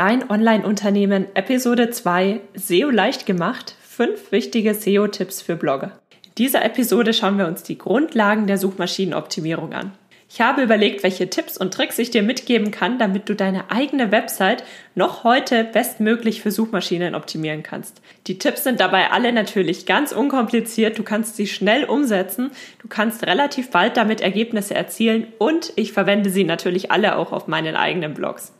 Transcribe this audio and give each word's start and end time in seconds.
Dein 0.00 0.30
Online-Unternehmen, 0.30 1.26
Episode 1.34 1.90
2, 1.90 2.40
SEO 2.54 2.88
leicht 2.88 3.26
gemacht, 3.26 3.76
fünf 3.82 4.32
wichtige 4.32 4.72
SEO-Tipps 4.72 5.42
für 5.42 5.56
Blogger. 5.56 5.92
In 6.24 6.30
dieser 6.38 6.64
Episode 6.64 7.12
schauen 7.12 7.36
wir 7.36 7.46
uns 7.46 7.64
die 7.64 7.76
Grundlagen 7.76 8.46
der 8.46 8.56
Suchmaschinenoptimierung 8.56 9.74
an. 9.74 9.92
Ich 10.30 10.40
habe 10.40 10.62
überlegt, 10.62 11.02
welche 11.02 11.28
Tipps 11.28 11.58
und 11.58 11.74
Tricks 11.74 11.98
ich 11.98 12.10
dir 12.10 12.22
mitgeben 12.22 12.70
kann, 12.70 12.98
damit 12.98 13.28
du 13.28 13.34
deine 13.34 13.70
eigene 13.70 14.10
Website 14.10 14.64
noch 14.94 15.22
heute 15.22 15.64
bestmöglich 15.64 16.40
für 16.40 16.50
Suchmaschinen 16.50 17.14
optimieren 17.14 17.62
kannst. 17.62 18.00
Die 18.26 18.38
Tipps 18.38 18.64
sind 18.64 18.80
dabei 18.80 19.10
alle 19.10 19.34
natürlich 19.34 19.84
ganz 19.84 20.12
unkompliziert. 20.12 20.98
Du 20.98 21.02
kannst 21.02 21.36
sie 21.36 21.46
schnell 21.46 21.84
umsetzen. 21.84 22.52
Du 22.78 22.88
kannst 22.88 23.26
relativ 23.26 23.68
bald 23.70 23.98
damit 23.98 24.22
Ergebnisse 24.22 24.74
erzielen 24.74 25.26
und 25.36 25.74
ich 25.76 25.92
verwende 25.92 26.30
sie 26.30 26.44
natürlich 26.44 26.90
alle 26.90 27.16
auch 27.16 27.32
auf 27.32 27.48
meinen 27.48 27.76
eigenen 27.76 28.14
Blogs. 28.14 28.54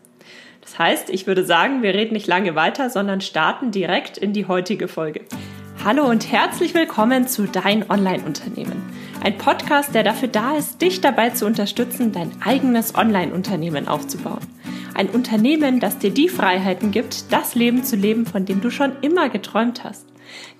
Das 0.70 0.78
heißt, 0.78 1.10
ich 1.10 1.26
würde 1.26 1.44
sagen, 1.44 1.82
wir 1.82 1.94
reden 1.94 2.12
nicht 2.12 2.28
lange 2.28 2.54
weiter, 2.54 2.90
sondern 2.90 3.20
starten 3.20 3.72
direkt 3.72 4.16
in 4.16 4.32
die 4.32 4.46
heutige 4.46 4.86
Folge. 4.86 5.22
Hallo 5.84 6.04
und 6.04 6.30
herzlich 6.30 6.74
willkommen 6.74 7.26
zu 7.26 7.48
Dein 7.48 7.90
Online-Unternehmen. 7.90 8.80
Ein 9.20 9.36
Podcast, 9.36 9.96
der 9.96 10.04
dafür 10.04 10.28
da 10.28 10.56
ist, 10.56 10.80
dich 10.80 11.00
dabei 11.00 11.30
zu 11.30 11.44
unterstützen, 11.44 12.12
dein 12.12 12.30
eigenes 12.40 12.94
Online-Unternehmen 12.94 13.88
aufzubauen. 13.88 14.46
Ein 14.94 15.08
Unternehmen, 15.08 15.80
das 15.80 15.98
dir 15.98 16.10
die 16.10 16.28
Freiheiten 16.28 16.92
gibt, 16.92 17.32
das 17.32 17.56
Leben 17.56 17.82
zu 17.82 17.96
leben, 17.96 18.24
von 18.24 18.44
dem 18.44 18.60
du 18.60 18.70
schon 18.70 18.92
immer 19.00 19.28
geträumt 19.28 19.82
hast. 19.82 20.06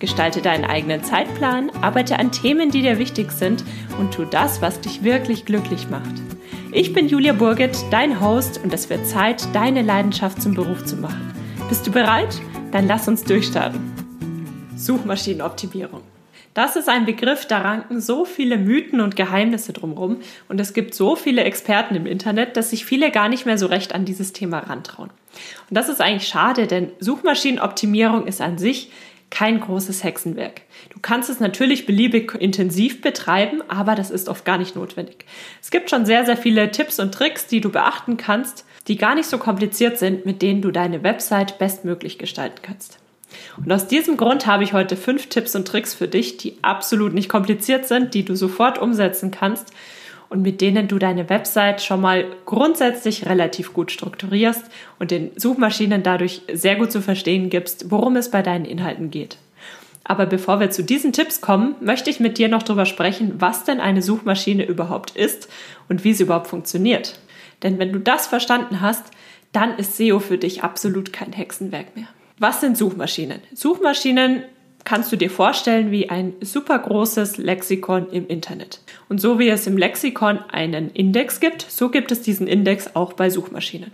Gestalte 0.01 0.43
deinen 0.43 0.65
eigenen 0.65 1.05
Zeitplan, 1.05 1.71
arbeite 1.83 2.19
an 2.19 2.33
Themen, 2.33 2.73
die 2.73 2.83
dir 2.83 2.99
wichtig 2.99 3.31
sind 3.31 3.63
und 4.01 4.13
tu 4.13 4.25
das, 4.25 4.63
was 4.63 4.81
dich 4.81 5.05
wirklich 5.05 5.45
glücklich 5.45 5.89
macht. 5.91 6.15
Ich 6.73 6.93
bin 6.93 7.09
Julia 7.09 7.33
Burget, 7.33 7.77
dein 7.91 8.21
Host 8.21 8.61
und 8.65 8.73
es 8.73 8.89
wird 8.89 9.07
Zeit, 9.07 9.47
deine 9.55 9.83
Leidenschaft 9.83 10.41
zum 10.41 10.55
Beruf 10.55 10.85
zu 10.85 10.97
machen. 10.97 11.33
Bist 11.69 11.87
du 11.87 11.93
bereit? 11.93 12.41
Dann 12.73 12.89
lass 12.89 13.07
uns 13.07 13.23
durchstarten. 13.25 13.81
Suchmaschinenoptimierung. 14.77 16.01
Das 16.55 16.75
ist 16.75 16.89
ein 16.89 17.07
Begriff, 17.07 17.47
da 17.47 17.59
ranken 17.59 18.01
so 18.01 18.25
viele 18.25 18.59
Mythen 18.59 19.01
und 19.01 19.15
Geheimnisse 19.15 19.73
drumherum 19.73 20.21
und 20.49 20.61
es 20.61 20.73
gibt 20.73 20.95
so 20.95 21.15
viele 21.15 21.45
Experten 21.45 21.95
im 21.95 22.07
Internet, 22.07 22.57
dass 22.57 22.71
sich 22.71 22.85
viele 22.85 23.13
gar 23.13 23.29
nicht 23.29 23.47
mehr 23.47 23.57
so 23.57 23.67
recht 23.67 23.95
an 23.95 24.05
dieses 24.05 24.33
Thema 24.33 24.59
rantrauen. 24.59 25.11
Und 25.69 25.77
das 25.77 25.89
ist 25.89 26.01
eigentlich 26.01 26.27
schade, 26.27 26.67
denn 26.67 26.91
Suchmaschinenoptimierung 26.99 28.27
ist 28.27 28.41
an 28.41 28.59
sich 28.59 28.91
kein 29.31 29.61
großes 29.61 30.05
Hexenwerk. 30.05 30.63
Du 30.91 30.99
kannst 31.01 31.31
es 31.31 31.41
natürlich 31.41 31.87
beliebig 31.87 32.35
intensiv 32.35 33.01
betreiben, 33.01 33.63
aber 33.69 33.95
das 33.95 34.11
ist 34.11 34.29
oft 34.29 34.45
gar 34.45 34.59
nicht 34.59 34.77
notwendig. 34.77 35.25
Es 35.63 35.71
gibt 35.71 35.89
schon 35.89 36.05
sehr, 36.05 36.27
sehr 36.27 36.37
viele 36.37 36.71
Tipps 36.71 36.99
und 36.99 37.15
Tricks, 37.15 37.47
die 37.47 37.61
du 37.61 37.71
beachten 37.71 38.17
kannst, 38.17 38.65
die 38.89 38.97
gar 38.97 39.15
nicht 39.15 39.29
so 39.29 39.39
kompliziert 39.39 39.99
sind, 39.99 40.27
mit 40.27 40.43
denen 40.43 40.63
du 40.63 40.71
deine 40.71 41.03
Website 41.03 41.59
bestmöglich 41.59 42.19
gestalten 42.19 42.61
kannst. 42.63 42.99
Und 43.57 43.71
aus 43.73 43.87
diesem 43.87 44.17
Grund 44.17 44.47
habe 44.47 44.65
ich 44.65 44.73
heute 44.73 44.97
fünf 44.97 45.29
Tipps 45.29 45.55
und 45.55 45.67
Tricks 45.67 45.95
für 45.95 46.09
dich, 46.09 46.37
die 46.37 46.57
absolut 46.63 47.15
nicht 47.15 47.29
kompliziert 47.29 47.87
sind, 47.87 48.15
die 48.15 48.25
du 48.25 48.35
sofort 48.35 48.79
umsetzen 48.79 49.31
kannst 49.31 49.73
und 50.31 50.43
mit 50.43 50.61
denen 50.61 50.89
du 50.89 50.99
deine 50.99 51.29
Website 51.29 51.83
schon 51.83 52.01
mal 52.01 52.25
grundsätzlich 52.47 53.27
relativ 53.27 53.75
gut 53.75 53.91
strukturierst 53.91 54.65
und 54.99 55.11
den 55.11 55.33
Suchmaschinen 55.37 56.03
dadurch 56.03 56.43
sehr 56.51 56.77
gut 56.77 56.91
zu 56.91 57.03
verstehen 57.03 57.51
gibst, 57.51 57.91
worum 57.91 58.17
es 58.17 58.31
bei 58.31 58.41
deinen 58.41 58.65
Inhalten 58.65 59.11
geht. 59.11 59.37
Aber 60.05 60.27
bevor 60.27 60.61
wir 60.61 60.71
zu 60.71 60.83
diesen 60.83 61.13
Tipps 61.13 61.41
kommen, 61.41 61.75
möchte 61.81 62.11
ich 62.11 62.21
mit 62.21 62.39
dir 62.39 62.49
noch 62.49 62.63
darüber 62.63 62.87
sprechen, 62.87 63.35
was 63.39 63.65
denn 63.65 63.81
eine 63.81 64.03
Suchmaschine 64.03 64.65
überhaupt 64.65 65.15
ist 65.17 65.49
und 65.89 66.05
wie 66.05 66.15
sie 66.15 66.23
überhaupt 66.23 66.47
funktioniert. 66.47 67.19
Denn 67.63 67.79
wenn 67.79 67.93
du 67.93 67.99
das 67.99 68.27
verstanden 68.27 68.81
hast, 68.81 69.05
dann 69.53 69.77
ist 69.77 69.97
SEO 69.97 70.21
für 70.21 70.39
dich 70.39 70.63
absolut 70.63 71.13
kein 71.13 71.33
Hexenwerk 71.33 71.97
mehr. 71.97 72.07
Was 72.39 72.61
sind 72.61 72.79
Suchmaschinen? 72.79 73.41
Suchmaschinen 73.53 74.45
kannst 74.91 75.13
du 75.13 75.17
dir 75.17 75.31
vorstellen 75.31 75.93
wie 75.93 76.11
ein 76.11 76.33
super 76.41 76.77
großes 76.77 77.37
Lexikon 77.37 78.11
im 78.11 78.27
Internet. 78.27 78.81
Und 79.09 79.21
so 79.21 79.39
wie 79.39 79.49
es 79.49 79.69
im 79.69 79.79
Lexikon 79.79 80.41
einen 80.51 80.91
Index 80.91 81.39
gibt, 81.39 81.63
so 81.63 81.91
gibt 81.91 82.11
es 82.11 82.23
diesen 82.23 82.49
Index 82.49 82.97
auch 82.97 83.13
bei 83.13 83.31
Suchmaschinen. 83.31 83.93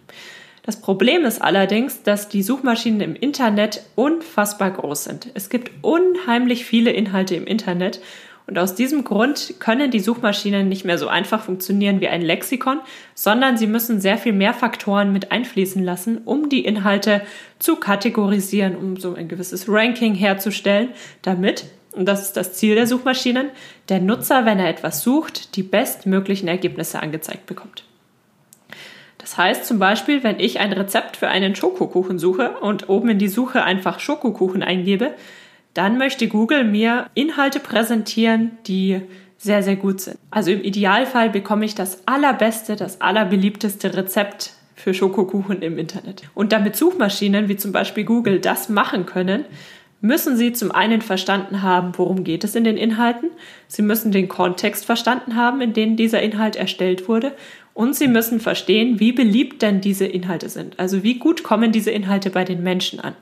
Das 0.62 0.80
Problem 0.80 1.26
ist 1.26 1.42
allerdings, 1.42 2.02
dass 2.02 2.30
die 2.30 2.42
Suchmaschinen 2.42 3.02
im 3.02 3.14
Internet 3.14 3.82
unfassbar 3.94 4.70
groß 4.70 5.04
sind. 5.04 5.28
Es 5.34 5.50
gibt 5.50 5.70
unheimlich 5.82 6.64
viele 6.64 6.92
Inhalte 6.92 7.34
im 7.34 7.46
Internet 7.46 8.00
und 8.46 8.58
aus 8.58 8.76
diesem 8.76 9.02
Grund 9.02 9.54
können 9.58 9.90
die 9.90 9.98
Suchmaschinen 9.98 10.68
nicht 10.68 10.84
mehr 10.84 10.98
so 10.98 11.08
einfach 11.08 11.42
funktionieren 11.42 12.00
wie 12.00 12.08
ein 12.08 12.22
Lexikon, 12.22 12.80
sondern 13.14 13.56
sie 13.56 13.66
müssen 13.66 14.00
sehr 14.00 14.18
viel 14.18 14.32
mehr 14.32 14.54
Faktoren 14.54 15.12
mit 15.12 15.32
einfließen 15.32 15.82
lassen, 15.82 16.18
um 16.24 16.48
die 16.48 16.64
Inhalte 16.64 17.22
zu 17.58 17.76
kategorisieren, 17.76 18.76
um 18.76 18.96
so 18.98 19.14
ein 19.14 19.26
gewisses 19.26 19.68
Ranking 19.68 20.14
herzustellen, 20.14 20.90
damit, 21.22 21.64
und 21.90 22.06
das 22.06 22.22
ist 22.22 22.36
das 22.36 22.52
Ziel 22.52 22.76
der 22.76 22.86
Suchmaschinen, 22.86 23.48
der 23.88 24.00
Nutzer, 24.00 24.44
wenn 24.44 24.60
er 24.60 24.68
etwas 24.68 25.02
sucht, 25.02 25.56
die 25.56 25.64
bestmöglichen 25.64 26.46
Ergebnisse 26.46 27.00
angezeigt 27.02 27.46
bekommt. 27.46 27.82
Das 29.18 29.36
heißt 29.36 29.66
zum 29.66 29.80
Beispiel, 29.80 30.22
wenn 30.22 30.38
ich 30.38 30.60
ein 30.60 30.72
Rezept 30.72 31.16
für 31.16 31.26
einen 31.26 31.56
Schokokuchen 31.56 32.20
suche 32.20 32.58
und 32.60 32.88
oben 32.88 33.08
in 33.08 33.18
die 33.18 33.26
Suche 33.26 33.64
einfach 33.64 33.98
Schokokuchen 33.98 34.62
eingebe, 34.62 35.14
dann 35.76 35.98
möchte 35.98 36.28
Google 36.28 36.64
mir 36.64 37.10
Inhalte 37.14 37.60
präsentieren, 37.60 38.52
die 38.66 39.02
sehr, 39.38 39.62
sehr 39.62 39.76
gut 39.76 40.00
sind. 40.00 40.18
Also 40.30 40.50
im 40.50 40.62
Idealfall 40.62 41.30
bekomme 41.30 41.64
ich 41.64 41.74
das 41.74 42.06
allerbeste, 42.06 42.76
das 42.76 43.00
allerbeliebteste 43.00 43.94
Rezept 43.96 44.52
für 44.74 44.94
Schokokuchen 44.94 45.62
im 45.62 45.78
Internet. 45.78 46.22
Und 46.34 46.52
damit 46.52 46.76
Suchmaschinen 46.76 47.48
wie 47.48 47.56
zum 47.56 47.72
Beispiel 47.72 48.04
Google 48.04 48.40
das 48.40 48.68
machen 48.68 49.06
können, 49.06 49.44
müssen 50.00 50.36
sie 50.36 50.52
zum 50.52 50.72
einen 50.72 51.02
verstanden 51.02 51.62
haben, 51.62 51.92
worum 51.96 52.24
geht 52.24 52.44
es 52.44 52.54
in 52.54 52.64
den 52.64 52.76
Inhalten, 52.76 53.30
sie 53.66 53.82
müssen 53.82 54.12
den 54.12 54.28
Kontext 54.28 54.84
verstanden 54.84 55.36
haben, 55.36 55.60
in 55.60 55.72
dem 55.72 55.96
dieser 55.96 56.22
Inhalt 56.22 56.56
erstellt 56.56 57.08
wurde 57.08 57.32
und 57.74 57.94
sie 57.94 58.08
müssen 58.08 58.40
verstehen, 58.40 59.00
wie 59.00 59.12
beliebt 59.12 59.62
denn 59.62 59.80
diese 59.80 60.06
Inhalte 60.06 60.48
sind. 60.48 60.78
Also 60.78 61.02
wie 61.02 61.18
gut 61.18 61.42
kommen 61.42 61.72
diese 61.72 61.90
Inhalte 61.90 62.30
bei 62.30 62.44
den 62.44 62.62
Menschen 62.62 63.00
an. 63.00 63.14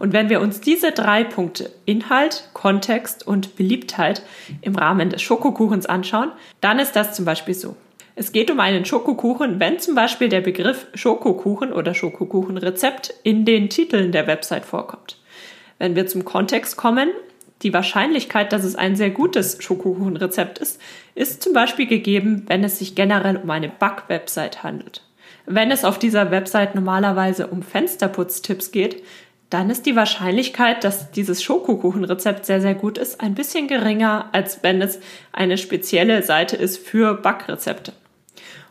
Und 0.00 0.14
wenn 0.14 0.30
wir 0.30 0.40
uns 0.40 0.62
diese 0.62 0.92
drei 0.92 1.24
Punkte 1.24 1.70
Inhalt, 1.84 2.48
Kontext 2.54 3.26
und 3.26 3.54
Beliebtheit 3.56 4.22
im 4.62 4.74
Rahmen 4.74 5.10
des 5.10 5.20
Schokokuchens 5.20 5.84
anschauen, 5.84 6.32
dann 6.62 6.78
ist 6.78 6.96
das 6.96 7.14
zum 7.14 7.26
Beispiel 7.26 7.54
so. 7.54 7.76
Es 8.16 8.32
geht 8.32 8.50
um 8.50 8.60
einen 8.60 8.86
Schokokuchen, 8.86 9.60
wenn 9.60 9.78
zum 9.78 9.94
Beispiel 9.94 10.30
der 10.30 10.40
Begriff 10.40 10.86
Schokokuchen 10.94 11.72
oder 11.72 11.92
Schokokuchenrezept 11.94 13.14
in 13.22 13.44
den 13.44 13.68
Titeln 13.68 14.10
der 14.10 14.26
Website 14.26 14.64
vorkommt. 14.64 15.18
Wenn 15.78 15.94
wir 15.94 16.06
zum 16.06 16.24
Kontext 16.24 16.78
kommen, 16.78 17.10
die 17.60 17.74
Wahrscheinlichkeit, 17.74 18.54
dass 18.54 18.64
es 18.64 18.76
ein 18.76 18.96
sehr 18.96 19.10
gutes 19.10 19.62
Schokokuchenrezept 19.62 20.58
ist, 20.58 20.80
ist 21.14 21.42
zum 21.42 21.52
Beispiel 21.52 21.86
gegeben, 21.86 22.44
wenn 22.46 22.64
es 22.64 22.78
sich 22.78 22.94
generell 22.94 23.36
um 23.36 23.50
eine 23.50 23.68
Back-Website 23.68 24.62
handelt. 24.62 25.02
Wenn 25.44 25.70
es 25.70 25.84
auf 25.84 25.98
dieser 25.98 26.30
Website 26.30 26.74
normalerweise 26.74 27.48
um 27.48 27.62
Fensterputztipps 27.62 28.70
geht, 28.70 29.02
dann 29.50 29.68
ist 29.68 29.84
die 29.84 29.96
Wahrscheinlichkeit, 29.96 30.84
dass 30.84 31.10
dieses 31.10 31.42
Schokokuchenrezept 31.42 32.46
sehr, 32.46 32.60
sehr 32.60 32.74
gut 32.74 32.98
ist, 32.98 33.20
ein 33.20 33.34
bisschen 33.34 33.66
geringer, 33.66 34.28
als 34.32 34.62
wenn 34.62 34.80
es 34.80 35.00
eine 35.32 35.58
spezielle 35.58 36.22
Seite 36.22 36.56
ist 36.56 36.78
für 36.78 37.14
Backrezepte. 37.14 37.92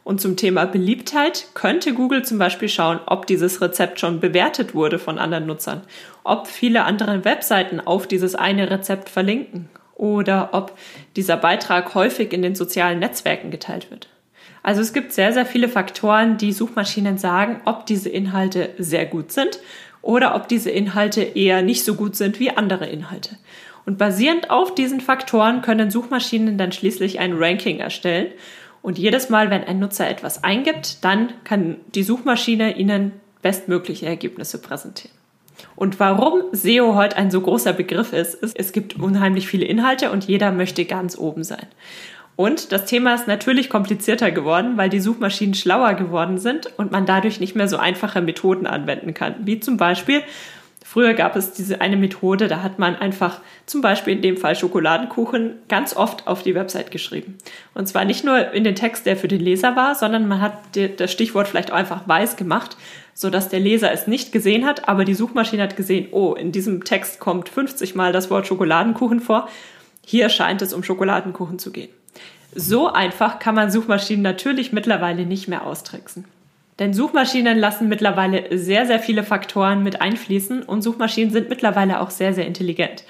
Und 0.06 0.22
zum 0.22 0.38
Thema 0.38 0.66
Beliebtheit 0.66 1.48
könnte 1.54 1.94
Google 1.94 2.24
zum 2.24 2.40
Beispiel 2.40 2.70
schauen, 2.70 3.02
ob 3.06 3.28
dieses 3.28 3.62
Rezept 3.62 4.00
schon 4.00 4.22
bewertet 4.22 4.74
wurde 4.74 4.98
von 4.98 5.20
anderen 5.20 5.46
Nutzern, 5.46 5.82
ob 6.24 6.48
viele 6.48 6.86
andere 6.86 7.26
Webseiten 7.26 7.82
auf 7.82 8.08
dieses 8.08 8.34
eine 8.34 8.72
Rezept 8.72 9.10
verlinken 9.10 9.70
oder 9.96 10.50
ob 10.54 10.78
dieser 11.18 11.36
Beitrag 11.36 11.94
häufig 11.94 12.32
in 12.32 12.42
den 12.42 12.56
sozialen 12.56 13.00
Netzwerken 13.00 13.52
geteilt 13.52 13.92
wird. 13.92 14.08
Also 14.64 14.82
es 14.82 14.94
gibt 14.94 15.14
sehr, 15.14 15.32
sehr 15.34 15.46
viele 15.46 15.70
Faktoren, 15.70 16.38
die 16.38 16.54
Suchmaschinen 16.54 17.18
sagen, 17.18 17.62
ob 17.66 17.86
diese 17.86 18.10
Inhalte 18.10 18.72
sehr 18.78 19.06
gut 19.06 19.32
sind 19.32 19.60
oder 20.02 20.36
ob 20.36 20.48
diese 20.48 20.70
Inhalte 20.72 21.22
eher 21.22 21.62
nicht 21.62 21.84
so 21.84 21.96
gut 21.96 22.16
sind 22.16 22.40
wie 22.40 22.52
andere 22.52 22.88
Inhalte. 22.88 23.38
Und 23.86 23.98
basierend 23.98 24.50
auf 24.50 24.76
diesen 24.76 25.02
Faktoren 25.02 25.62
können 25.62 25.90
Suchmaschinen 25.90 26.58
dann 26.58 26.72
schließlich 26.72 27.20
ein 27.20 27.34
Ranking 27.34 27.80
erstellen. 27.80 28.28
Und 28.82 28.98
jedes 28.98 29.30
Mal, 29.30 29.50
wenn 29.50 29.64
ein 29.64 29.80
Nutzer 29.80 30.10
etwas 30.10 30.44
eingibt, 30.44 31.04
dann 31.04 31.34
kann 31.44 31.78
die 31.96 32.04
Suchmaschine 32.04 32.78
Ihnen 32.78 33.14
bestmögliche 33.42 34.06
Ergebnisse 34.06 34.62
präsentieren. 34.62 35.18
Und 35.76 36.00
warum 36.00 36.44
SEO 36.52 36.96
heute 36.96 37.18
ein 37.18 37.32
so 37.32 37.42
großer 37.42 37.74
Begriff 37.74 38.14
ist, 38.14 38.36
ist, 38.36 38.58
es 38.58 38.72
gibt 38.72 38.98
unheimlich 39.00 39.48
viele 39.48 39.66
Inhalte 39.66 40.12
und 40.12 40.26
jeder 40.26 40.52
möchte 40.52 40.86
ganz 40.86 41.18
oben 41.18 41.44
sein. 41.44 41.68
Und 42.40 42.72
das 42.72 42.86
Thema 42.86 43.16
ist 43.16 43.28
natürlich 43.28 43.70
komplizierter 43.70 44.32
geworden, 44.32 44.78
weil 44.78 44.88
die 44.88 45.02
Suchmaschinen 45.02 45.56
schlauer 45.56 45.96
geworden 45.96 46.38
sind 46.38 46.72
und 46.78 46.90
man 46.90 47.06
dadurch 47.06 47.42
nicht 47.42 47.54
mehr 47.54 47.68
so 47.68 47.76
einfache 47.76 48.22
Methoden 48.22 48.66
anwenden 48.66 49.14
kann. 49.14 49.36
Wie 49.42 49.60
zum 49.60 49.76
Beispiel, 49.76 50.22
früher 50.82 51.16
gab 51.16 51.36
es 51.36 51.52
diese 51.52 51.82
eine 51.82 51.98
Methode, 51.98 52.48
da 52.48 52.64
hat 52.64 52.80
man 52.80 52.96
einfach 52.96 53.42
zum 53.66 53.82
Beispiel 53.82 54.14
in 54.14 54.22
dem 54.22 54.38
Fall 54.38 54.56
Schokoladenkuchen 54.56 55.56
ganz 55.68 55.94
oft 55.94 56.28
auf 56.28 56.42
die 56.42 56.56
Website 56.56 56.92
geschrieben. 56.92 57.38
Und 57.74 57.90
zwar 57.90 58.06
nicht 58.06 58.24
nur 58.24 58.54
in 58.54 58.64
den 58.64 58.76
Text, 58.76 59.06
der 59.06 59.18
für 59.18 59.28
den 59.28 59.42
Leser 59.42 59.76
war, 59.76 59.94
sondern 59.96 60.26
man 60.26 60.40
hat 60.40 60.54
das 60.96 61.12
Stichwort 61.12 61.50
vielleicht 61.50 61.74
auch 61.74 61.78
einfach 61.78 62.08
weiß 62.08 62.38
gemacht, 62.38 62.78
sodass 63.14 63.50
der 63.50 63.60
Leser 63.60 63.92
es 63.92 64.08
nicht 64.08 64.32
gesehen 64.32 64.66
hat, 64.66 64.88
aber 64.88 65.04
die 65.04 65.14
Suchmaschine 65.14 65.64
hat 65.64 65.76
gesehen, 65.76 66.08
oh, 66.12 66.36
in 66.36 66.54
diesem 66.54 66.86
Text 66.86 67.20
kommt 67.20 67.50
50 67.50 67.96
Mal 67.96 68.14
das 68.14 68.32
Wort 68.32 68.48
Schokoladenkuchen 68.48 69.20
vor. 69.20 69.50
Hier 70.06 70.30
scheint 70.30 70.62
es 70.62 70.72
um 70.72 70.86
Schokoladenkuchen 70.86 71.60
zu 71.60 71.74
gehen. 71.74 71.90
So 72.54 72.92
einfach 72.92 73.40
kann 73.40 73.56
man 73.56 73.72
Suchmaschinen 73.72 74.24
natürlich 74.24 74.72
mittlerweile 74.72 75.26
nicht 75.26 75.48
mehr 75.48 75.66
austricksen. 75.66 76.26
Denn 76.80 76.94
Suchmaschinen 76.94 77.58
lassen 77.58 77.90
mittlerweile 77.90 78.58
sehr, 78.58 78.86
sehr 78.88 79.00
viele 79.00 79.24
Faktoren 79.24 79.84
mit 79.84 80.02
einfließen 80.02 80.64
und 80.64 80.82
Suchmaschinen 80.82 81.32
sind 81.32 81.50
mittlerweile 81.50 82.00
auch 82.00 82.10
sehr, 82.10 82.34
sehr 82.34 82.48
intelligent. 82.48 83.04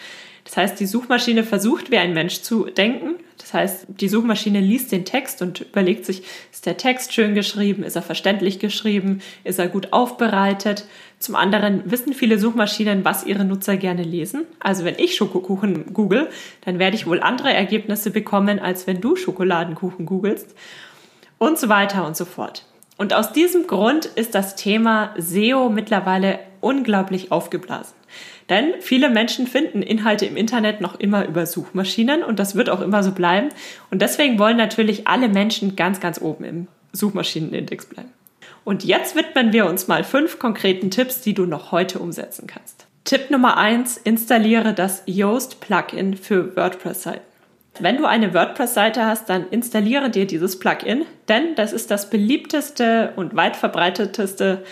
Das 0.49 0.57
heißt, 0.57 0.79
die 0.79 0.87
Suchmaschine 0.87 1.43
versucht 1.43 1.91
wie 1.91 1.99
ein 1.99 2.15
Mensch 2.15 2.41
zu 2.41 2.65
denken. 2.65 3.17
Das 3.37 3.53
heißt, 3.53 3.85
die 3.87 4.09
Suchmaschine 4.09 4.59
liest 4.59 4.91
den 4.91 5.05
Text 5.05 5.43
und 5.43 5.61
überlegt 5.61 6.07
sich, 6.07 6.23
ist 6.51 6.65
der 6.65 6.75
Text 6.75 7.13
schön 7.13 7.35
geschrieben, 7.35 7.83
ist 7.83 7.95
er 7.95 8.01
verständlich 8.01 8.57
geschrieben, 8.57 9.21
ist 9.43 9.59
er 9.59 9.67
gut 9.67 9.93
aufbereitet. 9.93 10.87
Zum 11.19 11.35
anderen 11.35 11.83
wissen 11.85 12.13
viele 12.13 12.39
Suchmaschinen, 12.39 13.05
was 13.05 13.27
ihre 13.27 13.45
Nutzer 13.45 13.77
gerne 13.77 14.01
lesen. 14.01 14.47
Also 14.59 14.85
wenn 14.85 14.97
ich 14.97 15.15
Schokokuchen 15.15 15.93
google, 15.93 16.29
dann 16.65 16.79
werde 16.79 16.95
ich 16.95 17.05
wohl 17.05 17.21
andere 17.21 17.53
Ergebnisse 17.53 18.09
bekommen, 18.09 18.57
als 18.57 18.87
wenn 18.87 19.01
du 19.01 19.15
Schokoladenkuchen 19.15 20.07
googelst. 20.07 20.55
Und 21.37 21.59
so 21.59 21.69
weiter 21.69 22.07
und 22.07 22.17
so 22.17 22.25
fort. 22.25 22.65
Und 22.97 23.13
aus 23.13 23.33
diesem 23.33 23.67
Grund 23.67 24.07
ist 24.07 24.33
das 24.33 24.55
Thema 24.55 25.13
SEO 25.15 25.69
mittlerweile 25.69 26.39
unglaublich 26.59 27.31
aufgeblasen. 27.31 27.98
Denn 28.49 28.73
viele 28.79 29.09
Menschen 29.09 29.45
finden 29.45 29.81
Inhalte 29.81 30.25
im 30.25 30.35
Internet 30.35 30.81
noch 30.81 30.99
immer 30.99 31.27
über 31.27 31.45
Suchmaschinen 31.45 32.23
und 32.23 32.39
das 32.39 32.55
wird 32.55 32.69
auch 32.69 32.81
immer 32.81 33.03
so 33.03 33.11
bleiben. 33.11 33.49
Und 33.91 34.01
deswegen 34.01 34.39
wollen 34.39 34.57
natürlich 34.57 35.07
alle 35.07 35.29
Menschen 35.29 35.75
ganz, 35.75 35.99
ganz 35.99 36.19
oben 36.19 36.43
im 36.43 36.67
Suchmaschinenindex 36.91 37.85
bleiben. 37.85 38.09
Und 38.65 38.83
jetzt 38.83 39.15
widmen 39.15 39.53
wir 39.53 39.67
uns 39.67 39.87
mal 39.87 40.03
fünf 40.03 40.39
konkreten 40.39 40.91
Tipps, 40.91 41.21
die 41.21 41.33
du 41.33 41.45
noch 41.45 41.71
heute 41.71 41.99
umsetzen 41.99 42.47
kannst. 42.47 42.87
Tipp 43.03 43.29
Nummer 43.29 43.57
eins: 43.57 43.97
installiere 43.97 44.73
das 44.73 45.03
Yoast 45.05 45.61
Plugin 45.61 46.17
für 46.17 46.55
WordPress-Seiten. 46.55 47.21
Wenn 47.79 47.97
du 47.97 48.05
eine 48.05 48.33
WordPress-Seite 48.33 49.05
hast, 49.05 49.29
dann 49.29 49.47
installiere 49.51 50.09
dir 50.09 50.27
dieses 50.27 50.59
Plugin, 50.59 51.05
denn 51.29 51.55
das 51.55 51.71
ist 51.71 51.91
das 51.91 52.09
beliebteste 52.09 53.13
und 53.15 53.35
weit 53.35 53.55
verbreiteteste 53.55 54.63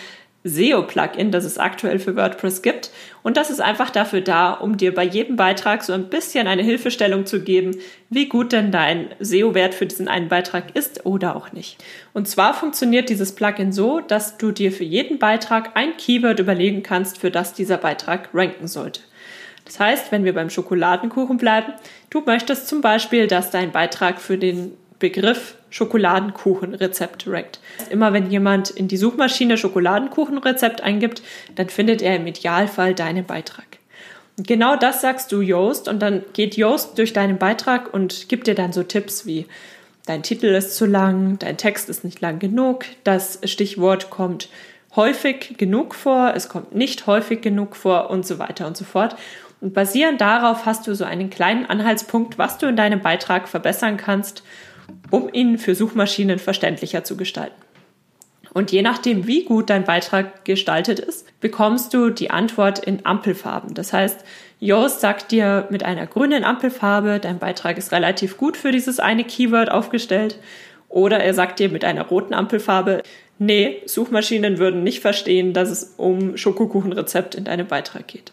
SEO-Plugin, 0.44 1.30
das 1.30 1.44
es 1.44 1.58
aktuell 1.58 1.98
für 1.98 2.16
WordPress 2.16 2.62
gibt. 2.62 2.90
Und 3.22 3.36
das 3.36 3.50
ist 3.50 3.60
einfach 3.60 3.90
dafür 3.90 4.20
da, 4.20 4.52
um 4.52 4.76
dir 4.76 4.94
bei 4.94 5.02
jedem 5.02 5.36
Beitrag 5.36 5.82
so 5.82 5.92
ein 5.92 6.08
bisschen 6.08 6.46
eine 6.46 6.62
Hilfestellung 6.62 7.26
zu 7.26 7.42
geben, 7.42 7.76
wie 8.08 8.28
gut 8.28 8.52
denn 8.52 8.70
dein 8.70 9.08
SEO-Wert 9.18 9.74
für 9.74 9.86
diesen 9.86 10.08
einen 10.08 10.28
Beitrag 10.28 10.74
ist 10.74 11.04
oder 11.04 11.36
auch 11.36 11.52
nicht. 11.52 11.82
Und 12.12 12.28
zwar 12.28 12.54
funktioniert 12.54 13.08
dieses 13.08 13.34
Plugin 13.34 13.72
so, 13.72 14.00
dass 14.00 14.38
du 14.38 14.52
dir 14.52 14.72
für 14.72 14.84
jeden 14.84 15.18
Beitrag 15.18 15.72
ein 15.74 15.96
Keyword 15.96 16.38
überlegen 16.38 16.82
kannst, 16.82 17.18
für 17.18 17.30
das 17.30 17.52
dieser 17.52 17.76
Beitrag 17.76 18.30
ranken 18.32 18.68
sollte. 18.68 19.00
Das 19.64 19.80
heißt, 19.80 20.12
wenn 20.12 20.24
wir 20.24 20.32
beim 20.32 20.48
Schokoladenkuchen 20.48 21.36
bleiben, 21.36 21.74
du 22.08 22.22
möchtest 22.22 22.68
zum 22.68 22.80
Beispiel, 22.80 23.26
dass 23.26 23.50
dein 23.50 23.70
Beitrag 23.70 24.18
für 24.18 24.38
den 24.38 24.72
Begriff 24.98 25.54
Schokoladenkuchenrezept 25.70 27.26
rankt. 27.26 27.60
Immer 27.90 28.12
wenn 28.12 28.30
jemand 28.30 28.70
in 28.70 28.88
die 28.88 28.96
Suchmaschine 28.96 29.56
Schokoladenkuchenrezept 29.56 30.80
eingibt, 30.80 31.22
dann 31.54 31.68
findet 31.68 32.02
er 32.02 32.16
im 32.16 32.26
Idealfall 32.26 32.94
deinen 32.94 33.24
Beitrag. 33.24 33.66
Und 34.36 34.46
genau 34.46 34.76
das 34.76 35.00
sagst 35.00 35.32
du 35.32 35.40
Yoast 35.40 35.88
und 35.88 36.00
dann 36.00 36.24
geht 36.32 36.56
Yoast 36.56 36.96
durch 36.98 37.12
deinen 37.12 37.38
Beitrag 37.38 37.92
und 37.92 38.28
gibt 38.28 38.46
dir 38.46 38.54
dann 38.54 38.72
so 38.72 38.82
Tipps 38.82 39.26
wie 39.26 39.46
dein 40.06 40.22
Titel 40.22 40.46
ist 40.46 40.76
zu 40.76 40.86
lang, 40.86 41.38
dein 41.38 41.58
Text 41.58 41.88
ist 41.88 42.04
nicht 42.04 42.20
lang 42.20 42.38
genug, 42.38 42.84
das 43.04 43.40
Stichwort 43.44 44.10
kommt 44.10 44.48
häufig 44.96 45.56
genug 45.58 45.94
vor, 45.94 46.32
es 46.34 46.48
kommt 46.48 46.74
nicht 46.74 47.06
häufig 47.06 47.42
genug 47.42 47.76
vor 47.76 48.10
und 48.10 48.26
so 48.26 48.38
weiter 48.38 48.66
und 48.66 48.76
so 48.76 48.84
fort. 48.84 49.16
Und 49.60 49.74
basierend 49.74 50.20
darauf 50.20 50.66
hast 50.66 50.86
du 50.86 50.94
so 50.94 51.04
einen 51.04 51.30
kleinen 51.30 51.66
Anhaltspunkt, 51.66 52.38
was 52.38 52.58
du 52.58 52.66
in 52.66 52.76
deinem 52.76 53.00
Beitrag 53.00 53.48
verbessern 53.48 53.96
kannst 53.96 54.42
um 55.10 55.28
ihn 55.32 55.58
für 55.58 55.74
Suchmaschinen 55.74 56.38
verständlicher 56.38 57.04
zu 57.04 57.16
gestalten. 57.16 57.60
Und 58.54 58.72
je 58.72 58.82
nachdem, 58.82 59.26
wie 59.26 59.44
gut 59.44 59.70
dein 59.70 59.84
Beitrag 59.84 60.44
gestaltet 60.44 60.98
ist, 60.98 61.26
bekommst 61.40 61.92
du 61.94 62.10
die 62.10 62.30
Antwort 62.30 62.78
in 62.78 63.04
Ampelfarben. 63.04 63.74
Das 63.74 63.92
heißt, 63.92 64.24
Yoast 64.60 65.00
sagt 65.00 65.30
dir 65.30 65.68
mit 65.70 65.84
einer 65.84 66.06
grünen 66.06 66.44
Ampelfarbe, 66.44 67.20
dein 67.20 67.38
Beitrag 67.38 67.78
ist 67.78 67.92
relativ 67.92 68.36
gut 68.36 68.56
für 68.56 68.72
dieses 68.72 68.98
eine 69.00 69.24
Keyword 69.24 69.70
aufgestellt. 69.70 70.38
Oder 70.88 71.20
er 71.20 71.34
sagt 71.34 71.58
dir 71.58 71.68
mit 71.68 71.84
einer 71.84 72.06
roten 72.06 72.34
Ampelfarbe, 72.34 73.02
nee, 73.38 73.82
Suchmaschinen 73.86 74.58
würden 74.58 74.82
nicht 74.82 75.00
verstehen, 75.00 75.52
dass 75.52 75.70
es 75.70 75.94
um 75.96 76.36
Schokokuchenrezept 76.36 77.34
in 77.34 77.44
deinem 77.44 77.66
Beitrag 77.66 78.08
geht. 78.08 78.32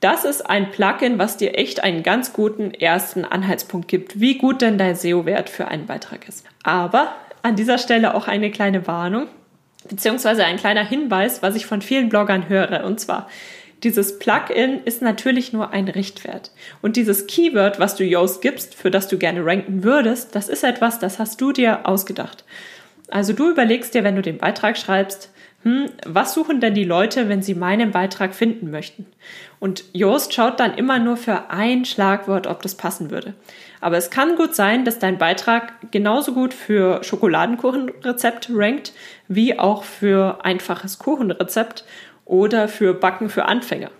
Das 0.00 0.24
ist 0.24 0.42
ein 0.42 0.70
Plugin, 0.70 1.18
was 1.18 1.36
dir 1.36 1.56
echt 1.56 1.82
einen 1.82 2.02
ganz 2.02 2.32
guten 2.32 2.72
ersten 2.72 3.24
Anhaltspunkt 3.24 3.88
gibt, 3.88 4.20
wie 4.20 4.36
gut 4.36 4.60
denn 4.60 4.76
dein 4.76 4.94
SEO-Wert 4.94 5.48
für 5.48 5.68
einen 5.68 5.86
Beitrag 5.86 6.28
ist. 6.28 6.44
Aber 6.62 7.14
an 7.42 7.56
dieser 7.56 7.78
Stelle 7.78 8.14
auch 8.14 8.28
eine 8.28 8.50
kleine 8.50 8.86
Warnung, 8.86 9.28
beziehungsweise 9.88 10.44
ein 10.44 10.58
kleiner 10.58 10.84
Hinweis, 10.84 11.42
was 11.42 11.54
ich 11.54 11.64
von 11.64 11.80
vielen 11.80 12.08
Bloggern 12.08 12.48
höre. 12.48 12.84
Und 12.84 13.00
zwar, 13.00 13.28
dieses 13.82 14.18
Plugin 14.18 14.80
ist 14.84 15.00
natürlich 15.00 15.52
nur 15.52 15.70
ein 15.70 15.88
Richtwert. 15.88 16.50
Und 16.82 16.96
dieses 16.96 17.26
Keyword, 17.26 17.78
was 17.78 17.94
du 17.94 18.04
Yoast 18.04 18.42
gibst, 18.42 18.74
für 18.74 18.90
das 18.90 19.08
du 19.08 19.16
gerne 19.16 19.44
ranken 19.44 19.82
würdest, 19.82 20.34
das 20.34 20.48
ist 20.48 20.64
etwas, 20.64 20.98
das 20.98 21.18
hast 21.18 21.40
du 21.40 21.52
dir 21.52 21.86
ausgedacht. 21.86 22.44
Also 23.08 23.32
du 23.32 23.50
überlegst 23.50 23.94
dir, 23.94 24.04
wenn 24.04 24.16
du 24.16 24.22
den 24.22 24.38
Beitrag 24.38 24.76
schreibst, 24.76 25.30
hm, 25.62 25.90
was 26.04 26.34
suchen 26.34 26.60
denn 26.60 26.74
die 26.74 26.84
Leute, 26.84 27.28
wenn 27.28 27.42
sie 27.42 27.54
meinen 27.54 27.90
Beitrag 27.90 28.34
finden 28.34 28.70
möchten? 28.70 29.06
Und 29.58 29.84
Yoast 29.92 30.32
schaut 30.32 30.60
dann 30.60 30.74
immer 30.74 30.98
nur 30.98 31.16
für 31.16 31.50
ein 31.50 31.84
Schlagwort, 31.84 32.46
ob 32.46 32.62
das 32.62 32.76
passen 32.76 33.10
würde. 33.10 33.34
Aber 33.80 33.96
es 33.96 34.10
kann 34.10 34.36
gut 34.36 34.54
sein, 34.54 34.84
dass 34.84 34.98
dein 34.98 35.18
Beitrag 35.18 35.72
genauso 35.90 36.32
gut 36.32 36.54
für 36.54 37.02
Schokoladenkuchenrezept 37.02 38.48
rankt, 38.52 38.92
wie 39.28 39.58
auch 39.58 39.84
für 39.84 40.44
einfaches 40.44 40.98
Kuchenrezept 40.98 41.84
oder 42.24 42.68
für 42.68 42.94
Backen 42.94 43.28
für 43.28 43.46
Anfänger. 43.46 43.90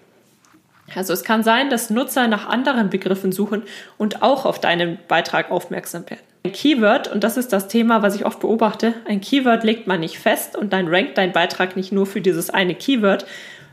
Also 0.94 1.12
es 1.12 1.24
kann 1.24 1.42
sein, 1.42 1.68
dass 1.68 1.90
Nutzer 1.90 2.28
nach 2.28 2.48
anderen 2.48 2.90
Begriffen 2.90 3.32
suchen 3.32 3.62
und 3.98 4.22
auch 4.22 4.44
auf 4.44 4.60
deinen 4.60 4.98
Beitrag 5.08 5.50
aufmerksam 5.50 6.08
werden. 6.08 6.25
Keyword, 6.52 7.08
und 7.08 7.24
das 7.24 7.36
ist 7.36 7.52
das 7.52 7.68
Thema, 7.68 8.02
was 8.02 8.14
ich 8.14 8.26
oft 8.26 8.40
beobachte, 8.40 8.94
ein 9.06 9.20
Keyword 9.20 9.64
legt 9.64 9.86
man 9.86 10.00
nicht 10.00 10.18
fest 10.18 10.56
und 10.56 10.72
dann 10.72 10.88
rankt 10.88 11.18
dein 11.18 11.32
Beitrag 11.32 11.76
nicht 11.76 11.92
nur 11.92 12.06
für 12.06 12.20
dieses 12.20 12.50
eine 12.50 12.74
Keyword, 12.74 13.26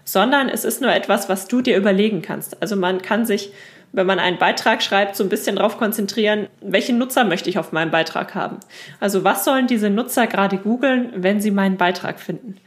sondern 0.06 0.50
es 0.50 0.66
ist 0.66 0.82
nur 0.82 0.94
etwas, 0.94 1.30
was 1.30 1.48
du 1.48 1.62
dir 1.62 1.78
überlegen 1.78 2.22
kannst. 2.22 2.62
Also 2.62 2.76
man 2.76 3.02
kann 3.02 3.26
sich, 3.26 3.52
wenn 3.92 4.08
man 4.08 4.20
einen 4.20 4.38
Beitrag 4.38 4.84
schreibt, 4.84 5.16
so 5.16 5.24
ein 5.24 5.30
bisschen 5.30 5.56
darauf 5.56 5.78
konzentrieren, 5.78 6.48
welchen 6.62 6.98
Nutzer 6.98 7.24
möchte 7.24 7.50
ich 7.50 7.58
auf 7.58 7.72
meinem 7.72 7.92
Beitrag 7.92 8.36
haben. 8.36 8.60
Also 9.00 9.24
was 9.24 9.46
sollen 9.46 9.68
diese 9.68 9.90
Nutzer 9.90 10.28
gerade 10.28 10.58
googeln, 10.58 11.12
wenn 11.16 11.42
sie 11.42 11.52
meinen 11.52 11.78
Beitrag 11.78 12.20
finden? 12.20 12.58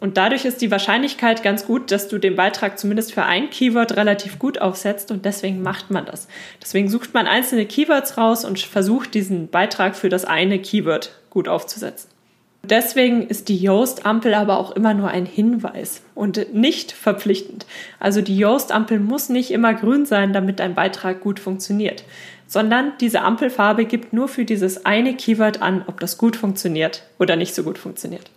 Und 0.00 0.16
dadurch 0.16 0.46
ist 0.46 0.62
die 0.62 0.70
Wahrscheinlichkeit 0.70 1.42
ganz 1.42 1.66
gut, 1.66 1.90
dass 1.90 2.08
du 2.08 2.18
den 2.18 2.34
Beitrag 2.34 2.78
zumindest 2.78 3.12
für 3.12 3.24
ein 3.24 3.50
Keyword 3.50 3.96
relativ 3.96 4.38
gut 4.38 4.58
aufsetzt 4.58 5.10
und 5.10 5.26
deswegen 5.26 5.62
macht 5.62 5.90
man 5.90 6.06
das. 6.06 6.26
Deswegen 6.60 6.88
sucht 6.88 7.12
man 7.12 7.26
einzelne 7.26 7.66
Keywords 7.66 8.16
raus 8.16 8.46
und 8.46 8.58
versucht 8.58 9.12
diesen 9.12 9.48
Beitrag 9.48 9.94
für 9.94 10.08
das 10.08 10.24
eine 10.24 10.58
Keyword 10.58 11.14
gut 11.28 11.48
aufzusetzen. 11.48 12.08
Deswegen 12.62 13.26
ist 13.26 13.48
die 13.48 13.56
Yoast-Ampel 13.56 14.34
aber 14.34 14.58
auch 14.58 14.70
immer 14.70 14.94
nur 14.94 15.08
ein 15.08 15.26
Hinweis 15.26 16.02
und 16.14 16.54
nicht 16.54 16.92
verpflichtend. 16.92 17.66
Also 17.98 18.22
die 18.22 18.36
Yoast-Ampel 18.38 19.00
muss 19.00 19.28
nicht 19.28 19.50
immer 19.50 19.74
grün 19.74 20.06
sein, 20.06 20.32
damit 20.32 20.60
dein 20.60 20.74
Beitrag 20.74 21.20
gut 21.20 21.40
funktioniert, 21.40 22.04
sondern 22.46 22.92
diese 23.00 23.20
Ampelfarbe 23.22 23.84
gibt 23.84 24.12
nur 24.12 24.28
für 24.28 24.44
dieses 24.44 24.86
eine 24.86 25.14
Keyword 25.14 25.60
an, 25.60 25.84
ob 25.86 26.00
das 26.00 26.16
gut 26.16 26.36
funktioniert 26.36 27.02
oder 27.18 27.36
nicht 27.36 27.54
so 27.54 27.62
gut 27.62 27.78
funktioniert. 27.78 28.30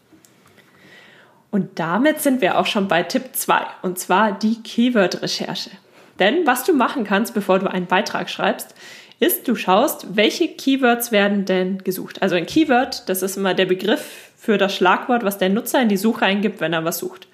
Und 1.54 1.78
damit 1.78 2.20
sind 2.20 2.42
wir 2.42 2.58
auch 2.58 2.66
schon 2.66 2.88
bei 2.88 3.04
Tipp 3.04 3.26
2, 3.34 3.62
und 3.84 4.00
zwar 4.00 4.32
die 4.32 4.64
Keyword-Recherche. 4.64 5.70
Denn 6.18 6.48
was 6.48 6.64
du 6.64 6.74
machen 6.74 7.04
kannst, 7.04 7.36
bevor 7.36 7.60
du 7.60 7.68
einen 7.68 7.86
Beitrag 7.86 8.32
schreibst, 8.32 8.74
ist, 9.20 9.48
du 9.48 9.54
schaust, 9.54 10.16
welche 10.16 10.48
Keywords 10.48 11.12
werden 11.12 11.46
denn 11.46 11.78
gesucht. 11.84 12.24
Also 12.24 12.36
ein 12.36 12.48
Keyword, 12.48 13.08
das 13.08 13.22
ist 13.22 13.38
immer 13.38 13.54
der 13.54 13.68
Begriff 13.68 14.32
für 14.36 14.58
das 14.58 14.76
Schlagwort, 14.76 15.24
was 15.24 15.38
der 15.38 15.50
Nutzer 15.50 15.80
in 15.80 15.90
die 15.90 15.98
Suche 15.98 16.26
eingibt, 16.26 16.60
wenn 16.60 16.74
er 16.74 16.86
was 16.86 16.98
sucht. 16.98 17.28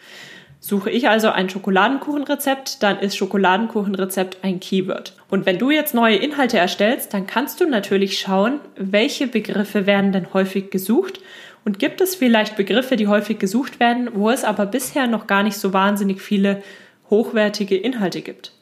Suche 0.59 0.91
ich 0.91 1.07
also 1.07 1.29
ein 1.29 1.49
Schokoladenkuchenrezept, 1.49 2.83
dann 2.83 2.99
ist 2.99 3.15
Schokoladenkuchenrezept 3.15 4.39
ein 4.43 4.59
Keyword. 4.59 5.13
Und 5.29 5.45
wenn 5.45 5.59
du 5.59 5.71
jetzt 5.71 5.93
neue 5.93 6.17
Inhalte 6.17 6.57
erstellst, 6.57 7.13
dann 7.13 7.25
kannst 7.25 7.61
du 7.61 7.69
natürlich 7.69 8.19
schauen, 8.19 8.59
welche 8.75 9.27
Begriffe 9.27 9.85
werden 9.85 10.11
denn 10.11 10.33
häufig 10.33 10.71
gesucht 10.71 11.21
und 11.69 11.77
gibt 11.77 12.01
es 12.01 12.15
vielleicht 12.15 12.55
Begriffe, 12.55 12.95
die 12.95 13.05
häufig 13.05 13.37
gesucht 13.37 13.79
werden, 13.79 14.09
wo 14.15 14.31
es 14.31 14.43
aber 14.43 14.65
bisher 14.65 15.05
noch 15.05 15.27
gar 15.27 15.43
nicht 15.43 15.55
so 15.55 15.71
wahnsinnig 15.71 16.19
viele 16.19 16.63
hochwertige 17.11 17.77
Inhalte 17.77 18.23
gibt? 18.23 18.53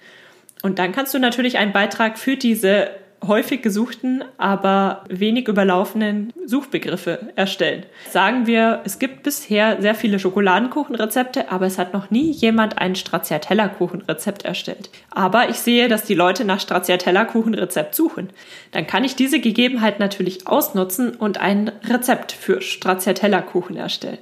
Und 0.62 0.78
dann 0.78 0.92
kannst 0.92 1.14
du 1.14 1.20
natürlich 1.20 1.58
einen 1.58 1.72
Beitrag 1.72 2.20
für 2.20 2.36
diese 2.36 2.90
häufig 3.26 3.62
gesuchten, 3.62 4.24
aber 4.38 5.04
wenig 5.10 5.48
überlaufenden 5.48 6.34
Suchbegriffe 6.46 7.32
erstellen. 7.36 7.84
Sagen 8.10 8.48
wir, 8.48 8.82
es 8.86 9.00
gibt 9.00 9.24
bisher 9.24 9.82
sehr 9.82 9.96
viele 9.96 10.20
Schokoladenkuchenrezepte, 10.20 11.52
aber 11.52 11.66
es 11.66 11.78
hat 11.78 11.94
noch 11.94 12.12
nie 12.12 12.32
jemand 12.32 12.78
ein 12.78 12.96
Stracciatella-Kuchenrezept 12.96 14.46
erstellt. 14.46 14.90
Aber 15.10 15.50
ich 15.50 15.58
sehe, 15.58 15.88
dass 15.88 16.04
die 16.04 16.14
Leute 16.14 16.46
nach 16.46 16.60
Stracciatella-Kuchenrezept 16.60 17.96
suchen. 17.96 18.30
Dann 18.72 18.88
kann 18.88 19.04
ich 19.04 19.16
diese 19.16 19.40
Gegebenheit 19.40 20.00
natürlich 20.00 20.48
ausnutzen 20.48 21.16
und 21.16 21.40
ein 21.40 21.72
Rezept 21.90 22.32
für 22.32 22.62
Stracciatella-Kuchen 22.62 23.78
erstellen. 23.78 24.20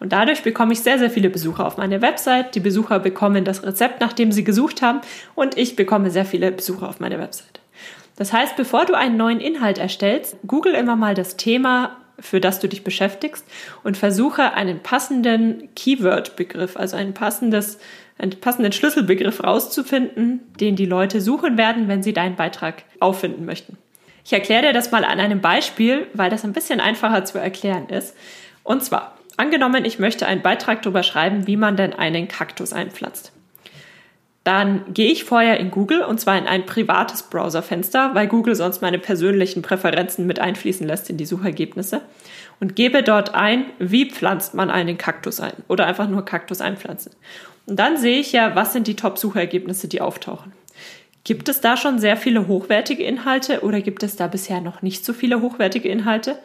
Und 0.00 0.12
dadurch 0.12 0.42
bekomme 0.42 0.72
ich 0.72 0.80
sehr, 0.80 0.98
sehr 0.98 1.10
viele 1.10 1.30
Besucher 1.30 1.66
auf 1.66 1.78
meine 1.78 2.02
Website. 2.02 2.54
Die 2.54 2.60
Besucher 2.60 2.98
bekommen 2.98 3.44
das 3.44 3.62
Rezept, 3.64 4.00
nach 4.00 4.12
dem 4.12 4.32
sie 4.32 4.44
gesucht 4.44 4.82
haben 4.82 5.00
und 5.34 5.56
ich 5.56 5.76
bekomme 5.76 6.10
sehr 6.10 6.26
viele 6.26 6.52
Besucher 6.52 6.88
auf 6.88 7.00
meine 7.00 7.18
Website. 7.18 7.53
Das 8.16 8.32
heißt, 8.32 8.56
bevor 8.56 8.84
du 8.84 8.94
einen 8.94 9.16
neuen 9.16 9.40
Inhalt 9.40 9.78
erstellst, 9.78 10.36
google 10.46 10.74
immer 10.74 10.96
mal 10.96 11.14
das 11.14 11.36
Thema, 11.36 11.96
für 12.18 12.40
das 12.40 12.60
du 12.60 12.68
dich 12.68 12.84
beschäftigst 12.84 13.44
und 13.82 13.96
versuche 13.96 14.52
einen 14.52 14.80
passenden 14.80 15.68
Keyword-Begriff, 15.74 16.76
also 16.76 16.96
ein 16.96 17.12
passendes, 17.12 17.78
einen 18.18 18.38
passenden 18.38 18.72
Schlüsselbegriff 18.72 19.42
rauszufinden, 19.42 20.40
den 20.60 20.76
die 20.76 20.86
Leute 20.86 21.20
suchen 21.20 21.58
werden, 21.58 21.88
wenn 21.88 22.04
sie 22.04 22.12
deinen 22.12 22.36
Beitrag 22.36 22.84
auffinden 23.00 23.44
möchten. 23.44 23.76
Ich 24.24 24.32
erkläre 24.32 24.62
dir 24.62 24.72
das 24.72 24.92
mal 24.92 25.04
an 25.04 25.20
einem 25.20 25.40
Beispiel, 25.40 26.06
weil 26.14 26.30
das 26.30 26.44
ein 26.44 26.52
bisschen 26.52 26.80
einfacher 26.80 27.24
zu 27.24 27.38
erklären 27.38 27.88
ist. 27.88 28.16
Und 28.62 28.82
zwar, 28.84 29.18
angenommen, 29.36 29.84
ich 29.84 29.98
möchte 29.98 30.26
einen 30.26 30.40
Beitrag 30.40 30.82
darüber 30.82 31.02
schreiben, 31.02 31.46
wie 31.46 31.56
man 31.56 31.76
denn 31.76 31.92
einen 31.92 32.28
Kaktus 32.28 32.72
einpflanzt 32.72 33.33
dann 34.44 34.92
gehe 34.92 35.10
ich 35.10 35.24
vorher 35.24 35.58
in 35.58 35.70
Google 35.70 36.02
und 36.02 36.20
zwar 36.20 36.36
in 36.36 36.46
ein 36.46 36.66
privates 36.66 37.24
Browserfenster, 37.24 38.10
weil 38.14 38.26
Google 38.26 38.54
sonst 38.54 38.82
meine 38.82 38.98
persönlichen 38.98 39.62
Präferenzen 39.62 40.26
mit 40.26 40.38
einfließen 40.38 40.86
lässt 40.86 41.08
in 41.08 41.16
die 41.16 41.24
Suchergebnisse 41.24 42.02
und 42.60 42.76
gebe 42.76 43.02
dort 43.02 43.34
ein, 43.34 43.64
wie 43.78 44.10
pflanzt 44.10 44.54
man 44.54 44.70
einen 44.70 44.98
Kaktus 44.98 45.40
ein 45.40 45.54
oder 45.68 45.86
einfach 45.86 46.08
nur 46.08 46.26
Kaktus 46.26 46.60
einpflanzen. 46.60 47.12
Und 47.66 47.78
dann 47.78 47.96
sehe 47.96 48.20
ich 48.20 48.32
ja, 48.32 48.54
was 48.54 48.74
sind 48.74 48.86
die 48.86 48.96
Top-Suchergebnisse, 48.96 49.88
die 49.88 50.02
auftauchen. 50.02 50.52
Gibt 51.24 51.48
es 51.48 51.62
da 51.62 51.78
schon 51.78 51.98
sehr 51.98 52.18
viele 52.18 52.46
hochwertige 52.46 53.02
Inhalte 53.02 53.62
oder 53.62 53.80
gibt 53.80 54.02
es 54.02 54.16
da 54.16 54.26
bisher 54.26 54.60
noch 54.60 54.82
nicht 54.82 55.06
so 55.06 55.14
viele 55.14 55.40
hochwertige 55.40 55.88
Inhalte? 55.88 56.38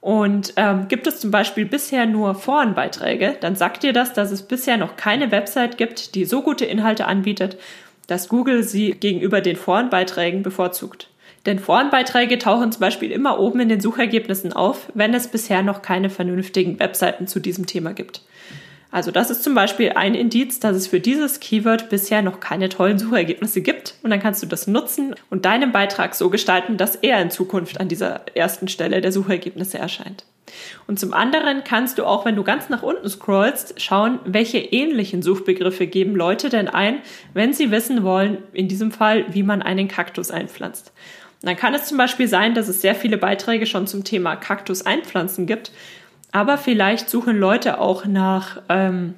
Und 0.00 0.54
ähm, 0.56 0.88
gibt 0.88 1.06
es 1.06 1.20
zum 1.20 1.30
Beispiel 1.30 1.66
bisher 1.66 2.06
nur 2.06 2.34
Forenbeiträge, 2.34 3.36
dann 3.40 3.54
sagt 3.54 3.82
dir 3.82 3.92
das, 3.92 4.14
dass 4.14 4.30
es 4.30 4.42
bisher 4.42 4.78
noch 4.78 4.96
keine 4.96 5.30
Website 5.30 5.76
gibt, 5.76 6.14
die 6.14 6.24
so 6.24 6.40
gute 6.42 6.64
Inhalte 6.64 7.06
anbietet, 7.06 7.58
dass 8.06 8.28
Google 8.28 8.62
sie 8.62 8.92
gegenüber 8.92 9.40
den 9.40 9.56
Forenbeiträgen 9.56 10.42
bevorzugt. 10.42 11.10
Denn 11.46 11.58
Forenbeiträge 11.58 12.38
tauchen 12.38 12.72
zum 12.72 12.80
Beispiel 12.80 13.12
immer 13.12 13.38
oben 13.38 13.60
in 13.60 13.68
den 13.68 13.80
Suchergebnissen 13.80 14.52
auf, 14.52 14.90
wenn 14.94 15.14
es 15.14 15.28
bisher 15.28 15.62
noch 15.62 15.82
keine 15.82 16.10
vernünftigen 16.10 16.78
Webseiten 16.78 17.26
zu 17.26 17.40
diesem 17.40 17.66
Thema 17.66 17.92
gibt. 17.92 18.22
Also 18.92 19.12
das 19.12 19.30
ist 19.30 19.44
zum 19.44 19.54
Beispiel 19.54 19.92
ein 19.94 20.14
Indiz, 20.14 20.58
dass 20.58 20.76
es 20.76 20.88
für 20.88 20.98
dieses 20.98 21.38
Keyword 21.38 21.90
bisher 21.90 22.22
noch 22.22 22.40
keine 22.40 22.68
tollen 22.68 22.98
Suchergebnisse 22.98 23.60
gibt. 23.60 23.94
Und 24.02 24.10
dann 24.10 24.20
kannst 24.20 24.42
du 24.42 24.46
das 24.46 24.66
nutzen 24.66 25.14
und 25.30 25.44
deinen 25.44 25.70
Beitrag 25.70 26.14
so 26.14 26.28
gestalten, 26.28 26.76
dass 26.76 26.96
er 26.96 27.20
in 27.22 27.30
Zukunft 27.30 27.78
an 27.80 27.88
dieser 27.88 28.22
ersten 28.34 28.66
Stelle 28.66 29.00
der 29.00 29.12
Suchergebnisse 29.12 29.78
erscheint. 29.78 30.24
Und 30.88 30.98
zum 30.98 31.14
anderen 31.14 31.62
kannst 31.62 31.98
du 31.98 32.04
auch, 32.04 32.24
wenn 32.24 32.34
du 32.34 32.42
ganz 32.42 32.68
nach 32.68 32.82
unten 32.82 33.08
scrollst, 33.08 33.80
schauen, 33.80 34.18
welche 34.24 34.58
ähnlichen 34.58 35.22
Suchbegriffe 35.22 35.86
geben 35.86 36.16
Leute 36.16 36.48
denn 36.48 36.68
ein, 36.68 36.98
wenn 37.32 37.52
sie 37.52 37.70
wissen 37.70 38.02
wollen, 38.02 38.38
in 38.52 38.66
diesem 38.66 38.90
Fall, 38.90 39.24
wie 39.32 39.44
man 39.44 39.62
einen 39.62 39.86
Kaktus 39.86 40.32
einpflanzt. 40.32 40.92
Und 41.40 41.48
dann 41.48 41.56
kann 41.56 41.74
es 41.74 41.86
zum 41.86 41.96
Beispiel 41.96 42.26
sein, 42.26 42.54
dass 42.54 42.66
es 42.66 42.82
sehr 42.82 42.96
viele 42.96 43.16
Beiträge 43.16 43.66
schon 43.66 43.86
zum 43.86 44.02
Thema 44.02 44.34
Kaktus 44.34 44.84
einpflanzen 44.84 45.46
gibt 45.46 45.70
aber 46.32 46.58
vielleicht 46.58 47.10
suchen 47.10 47.38
Leute 47.38 47.80
auch 47.80 48.04
nach 48.04 48.62
ähm, 48.68 49.14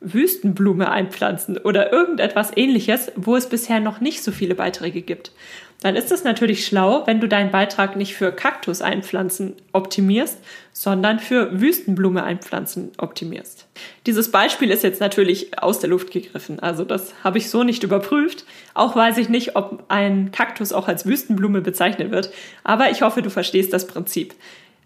Wüstenblume 0.00 0.90
einpflanzen 0.90 1.58
oder 1.58 1.92
irgendetwas 1.92 2.50
ähnliches, 2.56 3.12
wo 3.16 3.36
es 3.36 3.48
bisher 3.48 3.80
noch 3.80 4.00
nicht 4.00 4.22
so 4.22 4.32
viele 4.32 4.54
Beiträge 4.54 5.02
gibt. 5.02 5.32
Dann 5.82 5.96
ist 5.96 6.12
es 6.12 6.22
natürlich 6.22 6.64
schlau, 6.64 7.02
wenn 7.06 7.20
du 7.20 7.26
deinen 7.26 7.50
Beitrag 7.50 7.96
nicht 7.96 8.14
für 8.14 8.30
Kaktus 8.30 8.82
einpflanzen 8.82 9.54
optimierst, 9.72 10.38
sondern 10.72 11.18
für 11.18 11.60
Wüstenblume 11.60 12.22
einpflanzen 12.22 12.92
optimierst. 12.98 13.66
Dieses 14.06 14.30
Beispiel 14.30 14.70
ist 14.70 14.84
jetzt 14.84 15.00
natürlich 15.00 15.60
aus 15.60 15.80
der 15.80 15.90
Luft 15.90 16.12
gegriffen, 16.12 16.60
also 16.60 16.84
das 16.84 17.14
habe 17.24 17.38
ich 17.38 17.50
so 17.50 17.64
nicht 17.64 17.82
überprüft. 17.82 18.44
Auch 18.74 18.94
weiß 18.94 19.18
ich 19.18 19.28
nicht, 19.28 19.56
ob 19.56 19.84
ein 19.88 20.30
Kaktus 20.30 20.72
auch 20.72 20.86
als 20.86 21.04
Wüstenblume 21.04 21.62
bezeichnet 21.62 22.12
wird, 22.12 22.32
aber 22.62 22.90
ich 22.90 23.02
hoffe, 23.02 23.20
du 23.20 23.30
verstehst 23.30 23.72
das 23.72 23.88
Prinzip. 23.88 24.34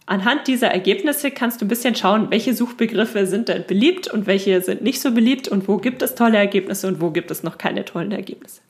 Anhand 0.08 0.46
dieser 0.46 0.68
Ergebnisse 0.68 1.32
kannst 1.32 1.60
du 1.60 1.64
ein 1.64 1.68
bisschen 1.68 1.96
schauen, 1.96 2.30
welche 2.30 2.54
Suchbegriffe 2.54 3.26
sind 3.26 3.48
denn 3.48 3.64
beliebt 3.66 4.06
und 4.06 4.28
welche 4.28 4.60
sind 4.60 4.82
nicht 4.82 5.00
so 5.00 5.10
beliebt 5.10 5.48
und 5.48 5.66
wo 5.66 5.78
gibt 5.78 6.00
es 6.00 6.14
tolle 6.14 6.38
Ergebnisse 6.38 6.86
und 6.86 7.00
wo 7.00 7.10
gibt 7.10 7.32
es 7.32 7.42
noch 7.42 7.58
keine 7.58 7.84
tollen 7.84 8.12
Ergebnisse. 8.12 8.60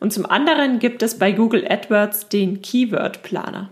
Und 0.00 0.12
zum 0.12 0.26
anderen 0.26 0.80
gibt 0.80 1.02
es 1.02 1.18
bei 1.18 1.30
Google 1.30 1.66
AdWords 1.68 2.28
den 2.28 2.62
Keyword 2.62 3.22
Planer. 3.22 3.70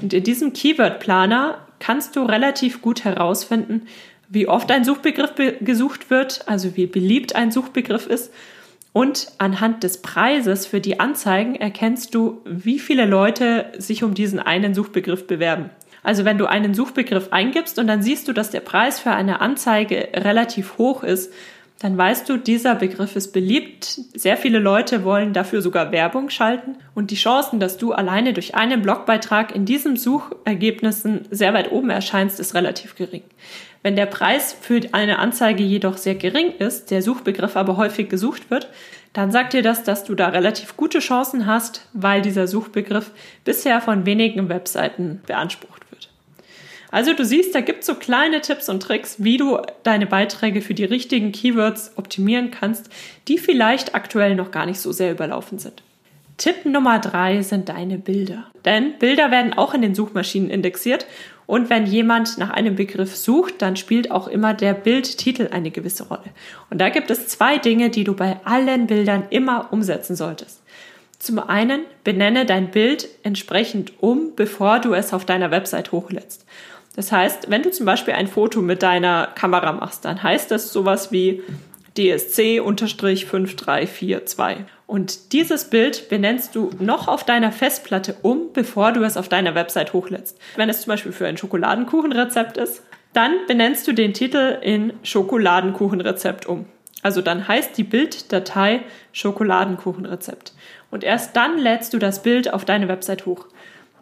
Und 0.00 0.12
in 0.12 0.22
diesem 0.22 0.52
Keyword 0.52 1.00
Planer 1.00 1.58
kannst 1.80 2.14
du 2.14 2.22
relativ 2.22 2.80
gut 2.80 3.04
herausfinden, 3.04 3.82
wie 4.28 4.46
oft 4.46 4.70
ein 4.70 4.84
Suchbegriff 4.84 5.32
gesucht 5.60 6.10
wird, 6.10 6.44
also 6.46 6.76
wie 6.76 6.86
beliebt 6.86 7.34
ein 7.34 7.50
Suchbegriff 7.50 8.06
ist. 8.06 8.32
Und 8.92 9.32
anhand 9.38 9.82
des 9.82 10.00
Preises 10.00 10.64
für 10.64 10.80
die 10.80 11.00
Anzeigen 11.00 11.56
erkennst 11.56 12.14
du, 12.14 12.40
wie 12.44 12.78
viele 12.78 13.04
Leute 13.04 13.66
sich 13.76 14.04
um 14.04 14.14
diesen 14.14 14.38
einen 14.38 14.74
Suchbegriff 14.74 15.26
bewerben. 15.26 15.70
Also 16.06 16.24
wenn 16.24 16.38
du 16.38 16.46
einen 16.46 16.72
Suchbegriff 16.72 17.32
eingibst 17.32 17.80
und 17.80 17.88
dann 17.88 18.00
siehst 18.00 18.28
du, 18.28 18.32
dass 18.32 18.50
der 18.50 18.60
Preis 18.60 19.00
für 19.00 19.10
eine 19.10 19.40
Anzeige 19.40 20.10
relativ 20.14 20.78
hoch 20.78 21.02
ist, 21.02 21.32
dann 21.80 21.98
weißt 21.98 22.28
du, 22.28 22.36
dieser 22.36 22.76
Begriff 22.76 23.16
ist 23.16 23.32
beliebt. 23.32 23.86
Sehr 24.14 24.36
viele 24.36 24.60
Leute 24.60 25.02
wollen 25.02 25.32
dafür 25.32 25.62
sogar 25.62 25.90
Werbung 25.90 26.30
schalten. 26.30 26.76
Und 26.94 27.10
die 27.10 27.16
Chancen, 27.16 27.58
dass 27.58 27.76
du 27.76 27.92
alleine 27.92 28.34
durch 28.34 28.54
einen 28.54 28.82
Blogbeitrag 28.82 29.52
in 29.52 29.64
diesen 29.64 29.96
Suchergebnissen 29.96 31.26
sehr 31.32 31.52
weit 31.54 31.72
oben 31.72 31.90
erscheinst, 31.90 32.38
ist 32.38 32.54
relativ 32.54 32.94
gering. 32.94 33.24
Wenn 33.82 33.96
der 33.96 34.06
Preis 34.06 34.56
für 34.58 34.80
eine 34.92 35.18
Anzeige 35.18 35.64
jedoch 35.64 35.96
sehr 35.96 36.14
gering 36.14 36.52
ist, 36.60 36.92
der 36.92 37.02
Suchbegriff 37.02 37.56
aber 37.56 37.76
häufig 37.76 38.08
gesucht 38.08 38.48
wird, 38.48 38.70
dann 39.12 39.32
sagt 39.32 39.54
dir 39.54 39.62
das, 39.62 39.82
dass 39.82 40.04
du 40.04 40.14
da 40.14 40.28
relativ 40.28 40.76
gute 40.76 41.00
Chancen 41.00 41.46
hast, 41.46 41.88
weil 41.94 42.22
dieser 42.22 42.46
Suchbegriff 42.46 43.10
bisher 43.44 43.80
von 43.80 44.06
wenigen 44.06 44.48
Webseiten 44.48 45.20
beansprucht 45.26 45.75
also 46.96 47.12
du 47.12 47.26
siehst, 47.26 47.54
da 47.54 47.60
gibt 47.60 47.80
es 47.80 47.86
so 47.88 47.94
kleine 47.94 48.40
Tipps 48.40 48.70
und 48.70 48.82
Tricks, 48.82 49.16
wie 49.22 49.36
du 49.36 49.58
deine 49.82 50.06
Beiträge 50.06 50.62
für 50.62 50.72
die 50.72 50.86
richtigen 50.86 51.30
Keywords 51.30 51.92
optimieren 51.96 52.50
kannst, 52.50 52.88
die 53.28 53.36
vielleicht 53.36 53.94
aktuell 53.94 54.34
noch 54.34 54.50
gar 54.50 54.64
nicht 54.64 54.80
so 54.80 54.92
sehr 54.92 55.12
überlaufen 55.12 55.58
sind. 55.58 55.82
Tipp 56.38 56.64
Nummer 56.64 56.98
drei 56.98 57.42
sind 57.42 57.68
deine 57.68 57.98
Bilder. 57.98 58.46
Denn 58.64 58.98
Bilder 58.98 59.30
werden 59.30 59.52
auch 59.52 59.74
in 59.74 59.82
den 59.82 59.94
Suchmaschinen 59.94 60.48
indexiert 60.48 61.04
und 61.44 61.68
wenn 61.68 61.84
jemand 61.84 62.38
nach 62.38 62.48
einem 62.48 62.76
Begriff 62.76 63.14
sucht, 63.14 63.60
dann 63.60 63.76
spielt 63.76 64.10
auch 64.10 64.26
immer 64.26 64.54
der 64.54 64.72
Bildtitel 64.72 65.50
eine 65.52 65.70
gewisse 65.70 66.08
Rolle. 66.08 66.30
Und 66.70 66.80
da 66.80 66.88
gibt 66.88 67.10
es 67.10 67.28
zwei 67.28 67.58
Dinge, 67.58 67.90
die 67.90 68.04
du 68.04 68.14
bei 68.14 68.38
allen 68.44 68.86
Bildern 68.86 69.24
immer 69.28 69.70
umsetzen 69.70 70.16
solltest. 70.16 70.62
Zum 71.18 71.38
einen 71.38 71.80
benenne 72.04 72.46
dein 72.46 72.70
Bild 72.70 73.08
entsprechend 73.22 74.02
um, 74.02 74.34
bevor 74.34 74.78
du 74.78 74.94
es 74.94 75.12
auf 75.12 75.26
deiner 75.26 75.50
Website 75.50 75.92
hochlädst. 75.92 76.46
Das 76.96 77.12
heißt, 77.12 77.50
wenn 77.50 77.62
du 77.62 77.70
zum 77.70 77.86
Beispiel 77.86 78.14
ein 78.14 78.26
Foto 78.26 78.62
mit 78.62 78.82
deiner 78.82 79.28
Kamera 79.34 79.72
machst, 79.72 80.06
dann 80.06 80.22
heißt 80.22 80.50
das 80.50 80.72
sowas 80.72 81.12
wie 81.12 81.42
DSC-5342. 81.96 84.64
Und 84.86 85.32
dieses 85.32 85.70
Bild 85.70 86.08
benennst 86.08 86.54
du 86.54 86.70
noch 86.78 87.08
auf 87.08 87.24
deiner 87.24 87.50
Festplatte 87.52 88.16
um, 88.22 88.52
bevor 88.52 88.92
du 88.92 89.02
es 89.02 89.16
auf 89.16 89.28
deiner 89.28 89.54
Website 89.54 89.92
hochlädst. 89.92 90.38
Wenn 90.56 90.70
es 90.70 90.82
zum 90.82 90.90
Beispiel 90.90 91.12
für 91.12 91.26
ein 91.26 91.36
Schokoladenkuchenrezept 91.36 92.56
ist, 92.56 92.82
dann 93.12 93.32
benennst 93.46 93.88
du 93.88 93.92
den 93.92 94.14
Titel 94.14 94.58
in 94.60 94.92
Schokoladenkuchenrezept 95.02 96.46
um. 96.46 96.66
Also 97.02 97.20
dann 97.20 97.46
heißt 97.46 97.76
die 97.78 97.84
Bilddatei 97.84 98.80
Schokoladenkuchenrezept. 99.12 100.54
Und 100.90 101.04
erst 101.04 101.36
dann 101.36 101.58
lädst 101.58 101.94
du 101.94 101.98
das 101.98 102.22
Bild 102.22 102.52
auf 102.52 102.64
deine 102.64 102.88
Website 102.88 103.26
hoch 103.26 103.46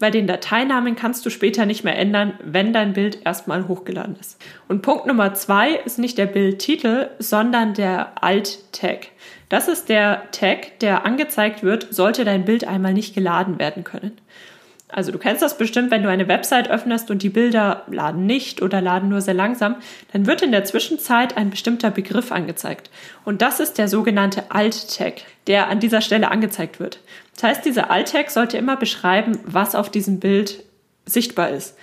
weil 0.04 0.10
den 0.10 0.26
Dateinamen 0.26 0.96
kannst 0.96 1.24
du 1.24 1.30
später 1.30 1.64
nicht 1.64 1.82
mehr 1.82 1.96
ändern, 1.96 2.34
wenn 2.44 2.74
dein 2.74 2.92
Bild 2.92 3.24
erstmal 3.24 3.68
hochgeladen 3.68 4.16
ist. 4.20 4.38
Und 4.68 4.82
Punkt 4.82 5.06
Nummer 5.06 5.32
zwei 5.32 5.76
ist 5.76 5.98
nicht 5.98 6.18
der 6.18 6.26
Bildtitel, 6.26 7.08
sondern 7.18 7.72
der 7.72 8.22
Alt-Tag. 8.22 9.06
Das 9.48 9.66
ist 9.66 9.88
der 9.88 10.30
Tag, 10.30 10.78
der 10.80 11.06
angezeigt 11.06 11.62
wird, 11.62 11.86
sollte 11.88 12.26
dein 12.26 12.44
Bild 12.44 12.68
einmal 12.68 12.92
nicht 12.92 13.14
geladen 13.14 13.58
werden 13.58 13.82
können. 13.82 14.12
Also 14.88 15.10
du 15.10 15.18
kennst 15.18 15.40
das 15.40 15.56
bestimmt, 15.56 15.90
wenn 15.90 16.02
du 16.02 16.10
eine 16.10 16.28
Website 16.28 16.68
öffnest 16.68 17.10
und 17.10 17.22
die 17.22 17.30
Bilder 17.30 17.84
laden 17.88 18.26
nicht 18.26 18.60
oder 18.60 18.82
laden 18.82 19.08
nur 19.08 19.22
sehr 19.22 19.32
langsam, 19.32 19.76
dann 20.12 20.26
wird 20.26 20.42
in 20.42 20.52
der 20.52 20.64
Zwischenzeit 20.64 21.38
ein 21.38 21.48
bestimmter 21.48 21.90
Begriff 21.90 22.30
angezeigt. 22.30 22.90
Und 23.24 23.40
das 23.40 23.58
ist 23.58 23.78
der 23.78 23.88
sogenannte 23.88 24.50
Alt-Tag, 24.50 25.22
der 25.46 25.68
an 25.68 25.80
dieser 25.80 26.02
Stelle 26.02 26.30
angezeigt 26.30 26.78
wird. 26.78 27.00
Das 27.34 27.42
heißt, 27.42 27.64
dieser 27.64 27.90
Alt-Tag 27.90 28.30
sollte 28.30 28.56
immer 28.56 28.76
beschreiben, 28.76 29.38
was 29.44 29.74
auf 29.74 29.90
diesem 29.90 30.20
Bild 30.20 30.64
sichtbar 31.04 31.50
ist. 31.50 31.76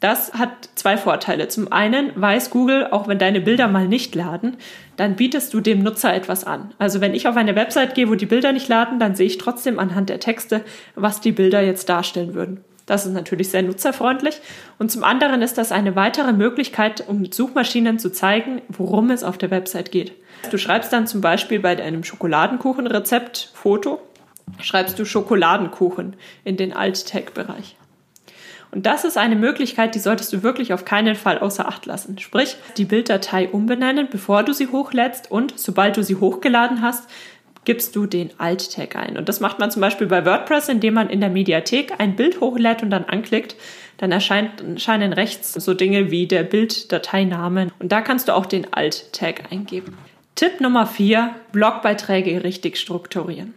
Das 0.00 0.32
hat 0.32 0.70
zwei 0.76 0.96
Vorteile. 0.96 1.48
Zum 1.48 1.70
einen 1.72 2.10
weiß 2.14 2.48
Google, 2.48 2.88
auch 2.90 3.06
wenn 3.06 3.18
deine 3.18 3.42
Bilder 3.42 3.68
mal 3.68 3.86
nicht 3.86 4.14
laden, 4.14 4.56
dann 4.96 5.14
bietest 5.14 5.52
du 5.52 5.60
dem 5.60 5.82
Nutzer 5.82 6.14
etwas 6.14 6.44
an. 6.44 6.72
Also 6.78 7.02
wenn 7.02 7.14
ich 7.14 7.28
auf 7.28 7.36
eine 7.36 7.54
Website 7.54 7.94
gehe, 7.94 8.08
wo 8.08 8.14
die 8.14 8.26
Bilder 8.26 8.52
nicht 8.52 8.68
laden, 8.68 8.98
dann 8.98 9.14
sehe 9.14 9.26
ich 9.26 9.36
trotzdem 9.36 9.78
anhand 9.78 10.08
der 10.08 10.20
Texte, 10.20 10.62
was 10.94 11.20
die 11.20 11.32
Bilder 11.32 11.60
jetzt 11.60 11.90
darstellen 11.90 12.34
würden. 12.34 12.64
Das 12.86 13.04
ist 13.06 13.12
natürlich 13.12 13.50
sehr 13.50 13.62
nutzerfreundlich. 13.62 14.40
Und 14.78 14.90
zum 14.90 15.04
anderen 15.04 15.42
ist 15.42 15.58
das 15.58 15.70
eine 15.70 15.96
weitere 15.96 16.32
Möglichkeit, 16.32 17.04
um 17.06 17.30
Suchmaschinen 17.30 17.98
zu 17.98 18.10
zeigen, 18.10 18.62
worum 18.68 19.10
es 19.10 19.22
auf 19.22 19.36
der 19.36 19.50
Website 19.50 19.92
geht. 19.92 20.12
Du 20.50 20.56
schreibst 20.56 20.92
dann 20.92 21.06
zum 21.06 21.20
Beispiel 21.20 21.60
bei 21.60 21.76
deinem 21.76 22.04
Schokoladenkuchenrezept 22.04 23.52
Foto, 23.54 24.00
schreibst 24.60 24.98
du 24.98 25.04
Schokoladenkuchen 25.04 26.16
in 26.44 26.56
den 26.56 26.72
Alt-Tag-Bereich. 26.72 27.76
Und 28.72 28.86
das 28.86 29.04
ist 29.04 29.18
eine 29.18 29.34
Möglichkeit, 29.34 29.94
die 29.94 29.98
solltest 29.98 30.32
du 30.32 30.42
wirklich 30.42 30.72
auf 30.72 30.84
keinen 30.84 31.16
Fall 31.16 31.38
außer 31.38 31.66
Acht 31.66 31.86
lassen. 31.86 32.18
Sprich, 32.18 32.56
die 32.76 32.84
Bilddatei 32.84 33.48
umbenennen, 33.48 34.08
bevor 34.10 34.44
du 34.44 34.52
sie 34.52 34.68
hochlädst 34.68 35.30
und 35.30 35.58
sobald 35.58 35.96
du 35.96 36.04
sie 36.04 36.16
hochgeladen 36.16 36.80
hast, 36.80 37.08
gibst 37.64 37.94
du 37.96 38.06
den 38.06 38.30
Alt-Tag 38.38 38.96
ein. 38.96 39.16
Und 39.16 39.28
das 39.28 39.40
macht 39.40 39.58
man 39.58 39.70
zum 39.70 39.80
Beispiel 39.80 40.06
bei 40.06 40.24
WordPress, 40.24 40.68
indem 40.68 40.94
man 40.94 41.10
in 41.10 41.20
der 41.20 41.30
Mediathek 41.30 41.94
ein 41.98 42.16
Bild 42.16 42.40
hochlädt 42.40 42.82
und 42.82 42.90
dann 42.90 43.04
anklickt. 43.04 43.56
Dann 43.98 44.12
erscheint, 44.12 44.62
erscheinen 44.62 45.12
rechts 45.12 45.52
so 45.52 45.74
Dinge 45.74 46.10
wie 46.10 46.26
der 46.26 46.42
Bilddateinamen. 46.42 47.70
Und 47.78 47.92
da 47.92 48.00
kannst 48.00 48.28
du 48.28 48.34
auch 48.34 48.46
den 48.46 48.72
Alt-Tag 48.72 49.52
eingeben. 49.52 49.98
Tipp 50.36 50.60
Nummer 50.60 50.86
vier: 50.86 51.34
Blogbeiträge 51.52 52.44
richtig 52.44 52.78
strukturieren. 52.78 53.52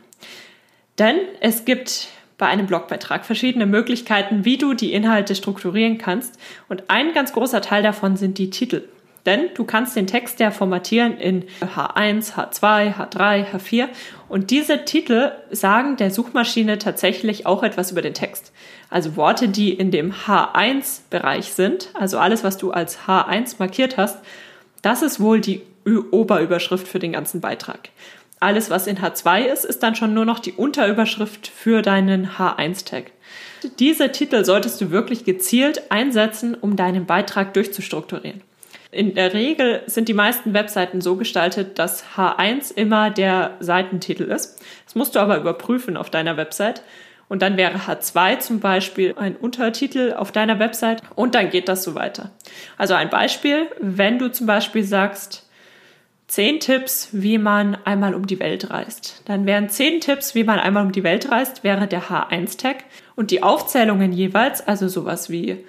Denn 1.00 1.18
es 1.40 1.66
gibt 1.66 2.10
bei 2.38 2.48
einem 2.48 2.68
Blogbeitrag 2.68 3.26
verschiedene 3.26 3.66
Möglichkeiten, 3.66 4.46
wie 4.46 4.58
du 4.58 4.74
die 4.74 4.94
Inhalte 4.94 5.36
strukturieren 5.36 5.98
kannst. 5.98 6.38
Und 6.68 6.84
ein 6.90 7.14
ganz 7.14 7.34
großer 7.34 7.62
Teil 7.62 7.84
davon 7.84 8.18
sind 8.18 8.38
die 8.38 8.50
Titel. 8.50 8.88
Denn 9.26 9.50
du 9.54 9.64
kannst 9.64 9.96
den 9.96 10.08
Text 10.08 10.40
ja 10.40 10.52
formatieren 10.52 11.18
in 11.18 11.46
H1, 11.62 12.34
H2, 12.34 12.96
H3, 12.96 13.46
H4 13.54 13.88
und 14.28 14.52
diese 14.52 14.84
Titel 14.84 15.32
sagen 15.50 15.96
der 15.96 16.12
Suchmaschine 16.12 16.78
tatsächlich 16.78 17.46
auch 17.46 17.64
etwas 17.64 17.92
über 17.92 18.02
den 18.02 18.14
Text. 18.14 18.52
Also 18.90 19.16
Worte, 19.16 19.48
die 19.48 19.72
in 19.74 19.92
dem 19.92 20.12
H1-Bereich 20.12 21.54
sind, 21.54 21.90
also 21.94 22.18
alles, 22.18 22.44
was 22.44 22.58
du 22.58 22.72
als 22.72 23.00
H1 23.08 23.56
markiert 23.60 23.96
hast, 23.96 24.20
das 24.82 25.02
ist 25.02 25.22
wohl 25.22 25.40
die 25.40 25.62
Oberüberschrift 25.86 26.88
für 26.88 27.00
den 27.00 27.14
ganzen 27.14 27.40
Beitrag. 27.40 27.90
Alles, 28.44 28.70
was 28.70 28.88
in 28.88 28.98
H2 28.98 29.46
ist, 29.46 29.64
ist 29.64 29.84
dann 29.84 29.96
schon 29.96 30.14
nur 30.14 30.26
noch 30.26 30.40
die 30.40 30.52
Unterüberschrift 30.52 31.48
für 31.48 31.82
deinen 31.82 32.32
H1-Tag. 32.32 33.12
Diese 33.80 34.12
Titel 34.12 34.44
solltest 34.44 34.82
du 34.82 34.92
wirklich 34.92 35.24
gezielt 35.24 35.90
einsetzen, 35.90 36.54
um 36.54 36.76
deinen 36.76 37.06
Beitrag 37.06 37.54
durchzustrukturieren. 37.54 38.42
In 38.92 39.16
der 39.16 39.34
Regel 39.34 39.82
sind 39.86 40.10
die 40.10 40.14
meisten 40.14 40.54
Webseiten 40.54 41.00
so 41.00 41.16
gestaltet, 41.16 41.80
dass 41.80 42.04
H1 42.18 42.76
immer 42.76 43.12
der 43.12 43.56
Seitentitel 43.62 44.24
ist. 44.24 44.62
Das 44.84 44.96
musst 44.96 45.16
du 45.16 45.20
aber 45.20 45.38
überprüfen 45.38 45.96
auf 45.96 46.10
deiner 46.10 46.36
Website. 46.36 46.84
Und 47.30 47.42
dann 47.42 47.56
wäre 47.56 47.78
H2 47.78 48.40
zum 48.40 48.60
Beispiel 48.60 49.16
ein 49.18 49.38
Untertitel 49.38 50.16
auf 50.18 50.34
deiner 50.34 50.60
Website 50.60 51.02
und 51.16 51.34
dann 51.34 51.50
geht 51.50 51.70
das 51.70 51.86
so 51.86 51.96
weiter. 51.96 52.32
Also 52.78 52.94
ein 52.94 53.10
Beispiel, 53.10 53.68
wenn 53.80 54.20
du 54.20 54.30
zum 54.30 54.48
Beispiel 54.48 54.84
sagst, 54.84 55.48
zehn 56.34 56.60
Tipps, 56.60 57.10
wie 57.12 57.38
man 57.38 57.78
einmal 57.86 58.16
um 58.16 58.25
die 58.25 58.40
Welt 58.40 58.72
reist. 58.72 59.22
Dann 59.25 59.46
wären 59.46 59.70
zehn 59.70 60.02
Tipps, 60.02 60.34
wie 60.34 60.44
man 60.44 60.58
einmal 60.58 60.84
um 60.84 60.92
die 60.92 61.04
Welt 61.04 61.30
reist, 61.30 61.63
wäre 61.63 61.86
der 61.86 62.10
H1-Tag 62.10 62.78
und 63.16 63.30
die 63.30 63.44
Aufzählungen 63.44 64.12
jeweils, 64.12 64.68
also 64.68 64.88
sowas 64.88 65.30
wie 65.30 65.63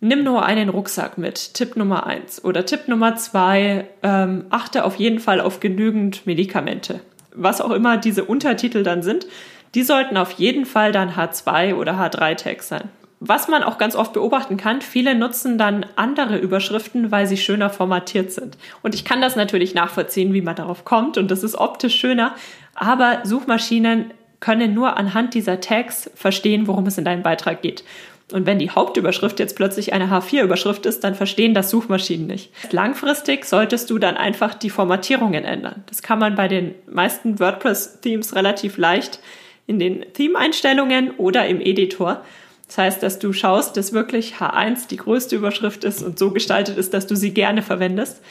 nimm 0.00 0.24
nur 0.24 0.44
einen 0.44 0.68
Rucksack 0.68 1.16
mit, 1.16 1.54
Tipp 1.54 1.76
Nummer 1.76 2.08
eins 2.08 2.44
oder 2.44 2.66
Tipp 2.66 2.88
Nummer 2.88 3.14
zwei, 3.14 3.86
ähm, 4.02 4.46
achte 4.50 4.84
auf 4.84 4.96
jeden 4.96 5.20
Fall 5.20 5.40
auf 5.40 5.60
genügend 5.60 6.26
Medikamente. 6.26 6.98
Was 7.32 7.60
auch 7.60 7.70
immer 7.70 7.96
diese 7.96 8.24
Untertitel 8.24 8.82
dann 8.82 9.04
sind, 9.04 9.28
die 9.76 9.84
sollten 9.84 10.16
auf 10.16 10.32
jeden 10.32 10.66
Fall 10.66 10.90
dann 10.90 11.10
H2 11.10 11.76
oder 11.76 11.92
H3-Tags 11.92 12.66
sein. 12.66 12.88
Was 13.22 13.48
man 13.48 13.62
auch 13.62 13.76
ganz 13.76 13.94
oft 13.94 14.14
beobachten 14.14 14.56
kann, 14.56 14.80
viele 14.80 15.14
nutzen 15.14 15.58
dann 15.58 15.84
andere 15.94 16.38
Überschriften, 16.38 17.10
weil 17.10 17.26
sie 17.26 17.36
schöner 17.36 17.68
formatiert 17.68 18.32
sind. 18.32 18.56
Und 18.82 18.94
ich 18.94 19.04
kann 19.04 19.20
das 19.20 19.36
natürlich 19.36 19.74
nachvollziehen, 19.74 20.32
wie 20.32 20.40
man 20.40 20.56
darauf 20.56 20.86
kommt 20.86 21.18
und 21.18 21.30
das 21.30 21.42
ist 21.42 21.54
optisch 21.54 21.94
schöner, 21.96 22.34
aber 22.74 23.20
Suchmaschinen 23.24 24.12
können 24.40 24.72
nur 24.72 24.96
anhand 24.96 25.34
dieser 25.34 25.60
Tags 25.60 26.10
verstehen, 26.14 26.66
worum 26.66 26.86
es 26.86 26.96
in 26.96 27.04
deinem 27.04 27.22
Beitrag 27.22 27.60
geht. 27.60 27.84
Und 28.32 28.46
wenn 28.46 28.58
die 28.58 28.70
Hauptüberschrift 28.70 29.38
jetzt 29.38 29.56
plötzlich 29.56 29.92
eine 29.92 30.06
H4-Überschrift 30.06 30.86
ist, 30.86 31.04
dann 31.04 31.14
verstehen 31.14 31.52
das 31.52 31.68
Suchmaschinen 31.68 32.26
nicht. 32.26 32.50
Langfristig 32.70 33.44
solltest 33.44 33.90
du 33.90 33.98
dann 33.98 34.16
einfach 34.16 34.54
die 34.54 34.70
Formatierungen 34.70 35.44
ändern. 35.44 35.84
Das 35.88 36.00
kann 36.02 36.18
man 36.18 36.36
bei 36.36 36.48
den 36.48 36.74
meisten 36.86 37.38
WordPress-Themes 37.38 38.34
relativ 38.34 38.78
leicht 38.78 39.20
in 39.66 39.78
den 39.78 40.06
Theme-Einstellungen 40.14 41.10
oder 41.12 41.46
im 41.46 41.60
Editor. 41.60 42.22
Das 42.70 42.78
heißt, 42.78 43.02
dass 43.02 43.18
du 43.18 43.32
schaust, 43.32 43.76
dass 43.76 43.92
wirklich 43.92 44.34
H1 44.36 44.86
die 44.86 44.96
größte 44.96 45.34
Überschrift 45.34 45.82
ist 45.82 46.04
und 46.04 46.20
so 46.20 46.30
gestaltet 46.30 46.78
ist, 46.78 46.94
dass 46.94 47.08
du 47.08 47.16
sie 47.16 47.34
gerne 47.34 47.62
verwendest. 47.62 48.22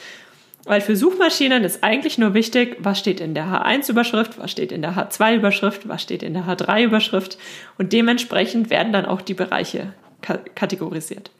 Weil 0.64 0.80
für 0.80 0.96
Suchmaschinen 0.96 1.62
ist 1.62 1.84
eigentlich 1.84 2.16
nur 2.16 2.32
wichtig, 2.32 2.78
was 2.78 2.98
steht 2.98 3.20
in 3.20 3.34
der 3.34 3.48
H1-Überschrift, 3.48 4.38
was 4.38 4.50
steht 4.50 4.72
in 4.72 4.80
der 4.80 4.92
H2-Überschrift, 4.92 5.88
was 5.88 6.00
steht 6.00 6.22
in 6.22 6.32
der 6.32 6.44
H3-Überschrift 6.44 7.36
und 7.76 7.92
dementsprechend 7.92 8.70
werden 8.70 8.94
dann 8.94 9.04
auch 9.04 9.20
die 9.20 9.34
Bereiche 9.34 9.92
kategorisiert. 10.20 11.30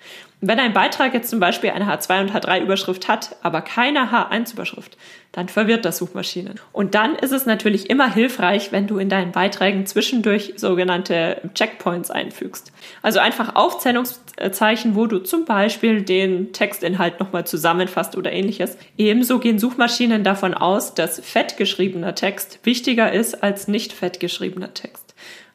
wenn 0.43 0.59
ein 0.59 0.73
Beitrag 0.73 1.13
jetzt 1.13 1.29
zum 1.29 1.39
Beispiel 1.39 1.71
eine 1.71 1.85
H2 1.85 2.21
und 2.23 2.33
H3 2.33 2.63
Überschrift 2.63 3.09
hat, 3.09 3.37
aber 3.43 3.61
keine 3.61 4.11
H1 4.11 4.55
Überschrift, 4.55 4.97
dann 5.33 5.49
verwirrt 5.49 5.85
das 5.85 5.99
Suchmaschinen. 5.99 6.59
Und 6.73 6.95
dann 6.95 7.15
ist 7.15 7.33
es 7.33 7.47
natürlich 7.47 7.91
immer 7.91 8.13
hilfreich, 8.13 8.73
wenn 8.73 8.87
du 8.87 8.99
in 8.99 9.09
deinen 9.09 9.33
Beiträgen 9.33 9.87
zwischendurch 9.87 10.55
sogenannte 10.57 11.41
Checkpoints 11.55 12.11
einfügst. 12.11 12.73
Also 13.03 13.21
einfach 13.21 13.55
Aufzählungszeichen, 13.55 14.97
wo 14.97 15.07
du 15.07 15.19
zum 15.19 15.45
Beispiel 15.45 16.03
den 16.03 16.53
Textinhalt 16.53 17.21
nochmal 17.21 17.47
zusammenfasst 17.47 18.17
oder 18.17 18.33
ähnliches. 18.33 18.77
Ebenso 18.97 19.39
gehen 19.39 19.59
Suchmaschinen 19.59 20.25
davon 20.25 20.55
aus, 20.55 20.95
dass 20.95 21.21
fett 21.21 21.57
geschriebener 21.57 22.15
Text 22.15 22.61
wichtiger 22.65 23.13
ist 23.13 23.43
als 23.43 23.69
nicht 23.69 23.93
fett 23.93 24.21
geschriebener 24.21 24.75
Text. 24.75 25.10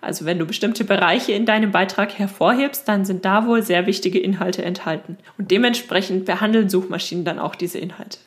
Also 0.05 0.25
wenn 0.25 0.39
du 0.39 0.45
bestimmte 0.45 0.83
Bereiche 0.83 1.33
in 1.33 1.45
deinem 1.45 1.71
Beitrag 1.71 2.17
hervorhebst, 2.17 2.87
dann 2.87 3.05
sind 3.05 3.25
da 3.25 3.47
wohl 3.47 3.63
sehr 3.63 3.87
wichtige 3.87 4.19
Inhalte 4.19 4.63
enthalten. 4.63 5.17
Und 5.37 5.51
dementsprechend 5.51 6.25
behandeln 6.25 6.69
Suchmaschinen 6.69 7.25
dann 7.25 7.39
auch 7.39 7.55
diese 7.55 7.79
Inhalte. 7.79 8.19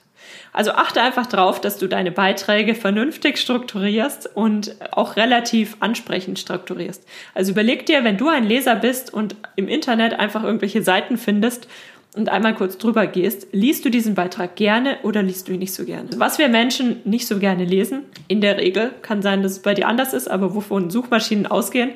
Also 0.52 0.72
achte 0.72 1.00
einfach 1.00 1.26
darauf, 1.26 1.60
dass 1.60 1.78
du 1.78 1.86
deine 1.86 2.10
Beiträge 2.10 2.74
vernünftig 2.74 3.38
strukturierst 3.38 4.34
und 4.34 4.74
auch 4.92 5.16
relativ 5.16 5.76
ansprechend 5.80 6.38
strukturierst. 6.38 7.06
Also 7.34 7.52
überleg 7.52 7.86
dir, 7.86 8.02
wenn 8.04 8.16
du 8.16 8.28
ein 8.28 8.44
Leser 8.44 8.74
bist 8.74 9.12
und 9.12 9.36
im 9.56 9.68
Internet 9.68 10.18
einfach 10.18 10.42
irgendwelche 10.42 10.82
Seiten 10.82 11.16
findest 11.16 11.68
und 12.16 12.28
einmal 12.28 12.54
kurz 12.54 12.78
drüber 12.78 13.06
gehst, 13.06 13.48
liest 13.52 13.84
du 13.84 13.90
diesen 13.90 14.14
Beitrag 14.14 14.56
gerne 14.56 14.98
oder 15.02 15.22
liest 15.22 15.48
du 15.48 15.52
ihn 15.52 15.58
nicht 15.58 15.74
so 15.74 15.84
gerne? 15.84 16.08
Was 16.16 16.38
wir 16.38 16.48
Menschen 16.48 17.00
nicht 17.04 17.26
so 17.26 17.38
gerne 17.38 17.64
lesen, 17.64 18.04
in 18.28 18.40
der 18.40 18.56
Regel, 18.58 18.92
kann 19.02 19.22
sein, 19.22 19.42
dass 19.42 19.52
es 19.52 19.58
bei 19.60 19.74
dir 19.74 19.86
anders 19.86 20.14
ist, 20.14 20.28
aber 20.28 20.54
wovon 20.54 20.90
Suchmaschinen 20.90 21.46
ausgehen, 21.46 21.92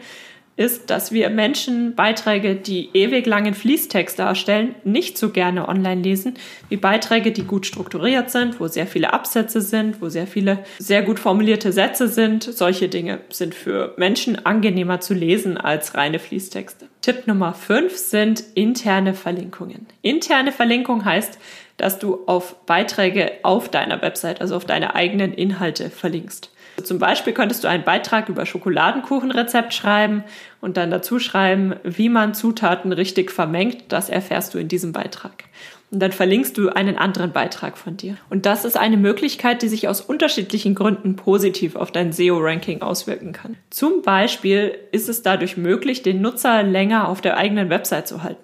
ist, 0.56 0.90
dass 0.90 1.12
wir 1.12 1.30
Menschen 1.30 1.94
Beiträge, 1.94 2.54
die 2.54 2.90
ewig 2.92 3.26
langen 3.26 3.54
Fließtext 3.54 4.18
darstellen, 4.18 4.74
nicht 4.84 5.16
so 5.16 5.30
gerne 5.30 5.68
online 5.68 6.02
lesen, 6.02 6.34
wie 6.68 6.76
Beiträge, 6.76 7.32
die 7.32 7.44
gut 7.44 7.66
strukturiert 7.66 8.30
sind, 8.30 8.60
wo 8.60 8.68
sehr 8.68 8.86
viele 8.86 9.12
Absätze 9.12 9.60
sind, 9.60 10.02
wo 10.02 10.08
sehr 10.08 10.26
viele 10.26 10.64
sehr 10.78 11.02
gut 11.02 11.18
formulierte 11.18 11.72
Sätze 11.72 12.08
sind. 12.08 12.44
Solche 12.44 12.88
Dinge 12.88 13.20
sind 13.30 13.54
für 13.54 13.94
Menschen 13.96 14.44
angenehmer 14.44 15.00
zu 15.00 15.14
lesen 15.14 15.56
als 15.56 15.94
reine 15.94 16.18
Fließtexte. 16.18 16.88
Tipp 17.00 17.26
Nummer 17.26 17.54
5 17.54 17.96
sind 17.96 18.44
interne 18.54 19.14
Verlinkungen. 19.14 19.86
Interne 20.02 20.52
Verlinkung 20.52 21.04
heißt, 21.04 21.38
dass 21.78 21.98
du 21.98 22.20
auf 22.26 22.66
Beiträge 22.66 23.32
auf 23.42 23.68
deiner 23.68 24.02
Website, 24.02 24.40
also 24.40 24.54
auf 24.56 24.66
deine 24.66 24.94
eigenen 24.94 25.32
Inhalte 25.32 25.90
verlinkst. 25.90 26.50
Zum 26.82 26.98
Beispiel 26.98 27.32
könntest 27.32 27.64
du 27.64 27.68
einen 27.68 27.84
Beitrag 27.84 28.28
über 28.28 28.46
Schokoladenkuchenrezept 28.46 29.74
schreiben 29.74 30.24
und 30.60 30.76
dann 30.76 30.90
dazu 30.90 31.18
schreiben, 31.18 31.74
wie 31.84 32.08
man 32.08 32.34
Zutaten 32.34 32.92
richtig 32.92 33.30
vermengt. 33.30 33.84
Das 33.88 34.08
erfährst 34.08 34.54
du 34.54 34.58
in 34.58 34.68
diesem 34.68 34.92
Beitrag. 34.92 35.44
Und 35.90 36.00
dann 36.00 36.12
verlinkst 36.12 36.56
du 36.56 36.70
einen 36.70 36.96
anderen 36.96 37.32
Beitrag 37.32 37.76
von 37.76 37.98
dir. 37.98 38.16
Und 38.30 38.46
das 38.46 38.64
ist 38.64 38.78
eine 38.78 38.96
Möglichkeit, 38.96 39.60
die 39.60 39.68
sich 39.68 39.88
aus 39.88 40.00
unterschiedlichen 40.00 40.74
Gründen 40.74 41.16
positiv 41.16 41.76
auf 41.76 41.90
dein 41.90 42.12
SEO-Ranking 42.12 42.80
auswirken 42.80 43.32
kann. 43.32 43.56
Zum 43.68 44.00
Beispiel 44.00 44.78
ist 44.90 45.10
es 45.10 45.22
dadurch 45.22 45.58
möglich, 45.58 46.02
den 46.02 46.22
Nutzer 46.22 46.62
länger 46.62 47.08
auf 47.08 47.20
der 47.20 47.36
eigenen 47.36 47.68
Website 47.68 48.08
zu 48.08 48.22
halten. 48.22 48.40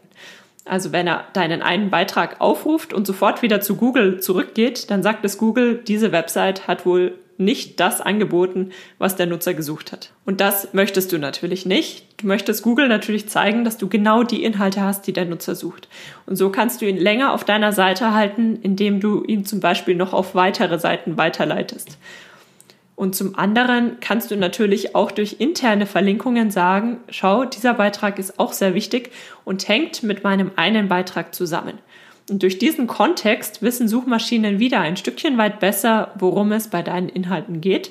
Also 0.67 0.93
wenn 0.93 1.07
er 1.07 1.25
deinen 1.33 1.63
einen 1.63 1.89
Beitrag 1.89 2.43
aufruft 2.43 2.93
und 2.93 3.07
sofort 3.07 3.41
wieder 3.41 3.63
zu 3.63 3.77
Google 3.77 4.21
zurückgeht, 4.21 4.91
dann 4.91 5.03
sagt 5.03 5.25
es 5.25 5.39
Google, 5.39 5.77
diese 5.79 6.13
Website 6.13 6.69
hat 6.69 6.85
wohl 6.85 7.19
nicht 7.39 7.81
das 7.81 8.01
angeboten, 8.01 8.71
was 8.99 9.17
der 9.17 9.27
Nutzer 9.27 9.55
gesucht 9.55 9.93
hat. 9.93 10.13
Und 10.25 10.41
das 10.41 10.75
möchtest 10.75 11.13
du 11.13 11.19
natürlich 11.19 11.65
nicht. 11.65 12.05
Du 12.21 12.27
möchtest 12.27 12.63
Google 12.63 12.89
natürlich 12.89 13.29
zeigen, 13.29 13.65
dass 13.65 13.79
du 13.79 13.89
genau 13.89 14.25
die 14.25 14.45
Inhalte 14.45 14.83
hast, 14.83 15.07
die 15.07 15.13
der 15.13 15.25
Nutzer 15.25 15.55
sucht. 15.55 15.89
Und 16.27 16.37
so 16.37 16.51
kannst 16.51 16.83
du 16.83 16.87
ihn 16.87 16.97
länger 16.97 17.33
auf 17.33 17.45
deiner 17.45 17.73
Seite 17.73 18.13
halten, 18.13 18.59
indem 18.63 19.01
du 19.01 19.23
ihn 19.25 19.45
zum 19.47 19.61
Beispiel 19.61 19.95
noch 19.95 20.13
auf 20.13 20.35
weitere 20.35 20.79
Seiten 20.79 21.17
weiterleitest. 21.17 21.99
Und 22.99 23.15
zum 23.15 23.37
anderen 23.37 23.99
kannst 24.01 24.33
du 24.33 24.37
natürlich 24.37 24.97
auch 24.97 25.13
durch 25.13 25.37
interne 25.39 25.87
Verlinkungen 25.87 26.51
sagen, 26.51 26.97
schau, 27.09 27.45
dieser 27.45 27.75
Beitrag 27.75 28.19
ist 28.19 28.41
auch 28.41 28.53
sehr 28.53 28.75
wichtig 28.75 29.13
und 29.45 29.69
hängt 29.69 30.03
mit 30.03 30.25
meinem 30.25 30.51
einen 30.57 30.89
Beitrag 30.89 31.33
zusammen. 31.33 31.79
Und 32.31 32.43
durch 32.43 32.59
diesen 32.59 32.87
Kontext 32.87 33.63
wissen 33.63 33.89
Suchmaschinen 33.89 34.59
wieder 34.59 34.81
ein 34.81 34.97
Stückchen 34.97 35.39
weit 35.39 35.61
besser, 35.61 36.13
worum 36.19 36.53
es 36.53 36.69
bei 36.69 36.83
deinen 36.83 37.09
Inhalten 37.09 37.61
geht 37.61 37.91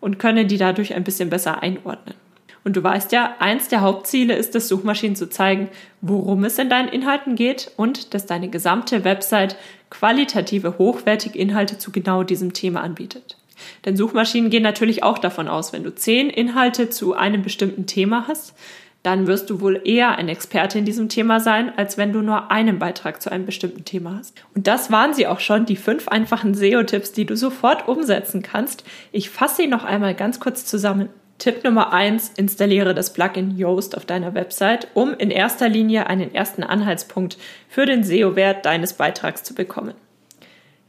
und 0.00 0.18
können 0.18 0.48
die 0.48 0.58
dadurch 0.58 0.94
ein 0.94 1.04
bisschen 1.04 1.30
besser 1.30 1.62
einordnen. 1.62 2.14
Und 2.62 2.76
du 2.76 2.82
weißt 2.82 3.12
ja, 3.12 3.36
eins 3.38 3.68
der 3.68 3.80
Hauptziele 3.80 4.34
ist 4.34 4.54
es, 4.54 4.68
Suchmaschinen 4.68 5.16
zu 5.16 5.30
zeigen, 5.30 5.68
worum 6.02 6.44
es 6.44 6.58
in 6.58 6.68
deinen 6.68 6.88
Inhalten 6.88 7.34
geht 7.34 7.70
und 7.76 8.12
dass 8.12 8.26
deine 8.26 8.48
gesamte 8.48 9.04
Website 9.04 9.56
qualitative, 9.88 10.76
hochwertige 10.76 11.38
Inhalte 11.38 11.78
zu 11.78 11.90
genau 11.90 12.22
diesem 12.22 12.52
Thema 12.52 12.82
anbietet. 12.82 13.38
Denn 13.84 13.96
Suchmaschinen 13.96 14.50
gehen 14.50 14.62
natürlich 14.62 15.02
auch 15.02 15.18
davon 15.18 15.48
aus, 15.48 15.72
wenn 15.72 15.84
du 15.84 15.94
zehn 15.94 16.28
Inhalte 16.28 16.90
zu 16.90 17.14
einem 17.14 17.42
bestimmten 17.42 17.86
Thema 17.86 18.26
hast, 18.28 18.54
dann 19.02 19.26
wirst 19.26 19.48
du 19.48 19.60
wohl 19.60 19.80
eher 19.84 20.16
ein 20.16 20.28
Experte 20.28 20.78
in 20.78 20.84
diesem 20.84 21.08
Thema 21.08 21.40
sein, 21.40 21.72
als 21.76 21.96
wenn 21.96 22.12
du 22.12 22.20
nur 22.20 22.50
einen 22.50 22.78
Beitrag 22.78 23.22
zu 23.22 23.30
einem 23.32 23.46
bestimmten 23.46 23.84
Thema 23.84 24.18
hast. 24.18 24.42
Und 24.54 24.66
das 24.66 24.90
waren 24.90 25.14
sie 25.14 25.26
auch 25.26 25.40
schon, 25.40 25.64
die 25.64 25.76
fünf 25.76 26.08
einfachen 26.08 26.54
SEO-Tipps, 26.54 27.12
die 27.12 27.24
du 27.24 27.36
sofort 27.36 27.88
umsetzen 27.88 28.42
kannst. 28.42 28.84
Ich 29.12 29.30
fasse 29.30 29.62
sie 29.62 29.66
noch 29.68 29.84
einmal 29.84 30.14
ganz 30.14 30.38
kurz 30.38 30.66
zusammen. 30.66 31.08
Tipp 31.38 31.64
Nummer 31.64 31.92
eins: 31.92 32.32
installiere 32.36 32.94
das 32.94 33.14
Plugin 33.14 33.56
Yoast 33.56 33.96
auf 33.96 34.04
deiner 34.04 34.34
Website, 34.34 34.88
um 34.92 35.14
in 35.14 35.30
erster 35.30 35.70
Linie 35.70 36.06
einen 36.06 36.34
ersten 36.34 36.62
Anhaltspunkt 36.62 37.38
für 37.68 37.86
den 37.86 38.04
SEO-Wert 38.04 38.66
deines 38.66 38.92
Beitrags 38.92 39.42
zu 39.42 39.54
bekommen. 39.54 39.94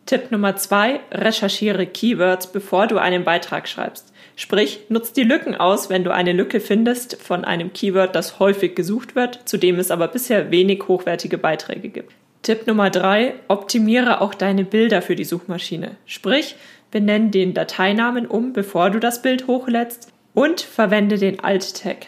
Tipp 0.05 0.31
Nummer 0.31 0.55
zwei: 0.55 0.99
recherchiere 1.11 1.85
Keywords, 1.85 2.51
bevor 2.51 2.87
du 2.87 2.97
einen 2.97 3.23
Beitrag 3.23 3.67
schreibst. 3.67 4.11
Sprich, 4.35 4.79
nutz 4.89 5.13
die 5.13 5.23
Lücken 5.23 5.55
aus, 5.55 5.89
wenn 5.89 6.03
du 6.03 6.11
eine 6.11 6.33
Lücke 6.33 6.59
findest 6.59 7.21
von 7.21 7.45
einem 7.45 7.73
Keyword, 7.73 8.15
das 8.15 8.39
häufig 8.39 8.75
gesucht 8.75 9.15
wird, 9.15 9.47
zu 9.47 9.57
dem 9.57 9.77
es 9.77 9.91
aber 9.91 10.07
bisher 10.07 10.51
wenig 10.51 10.87
hochwertige 10.87 11.37
Beiträge 11.37 11.89
gibt. 11.89 12.13
Tipp 12.41 12.65
Nummer 12.65 12.89
drei: 12.89 13.35
Optimiere 13.47 14.21
auch 14.21 14.33
deine 14.33 14.63
Bilder 14.63 15.01
für 15.01 15.15
die 15.15 15.25
Suchmaschine. 15.25 15.97
Sprich, 16.05 16.55
benenne 16.89 17.29
den 17.29 17.53
Dateinamen 17.53 18.25
um, 18.27 18.53
bevor 18.53 18.89
du 18.89 18.99
das 18.99 19.21
Bild 19.21 19.47
hochlädst 19.47 20.11
und 20.33 20.61
verwende 20.61 21.17
den 21.17 21.39
Alt-Tag. 21.39 22.07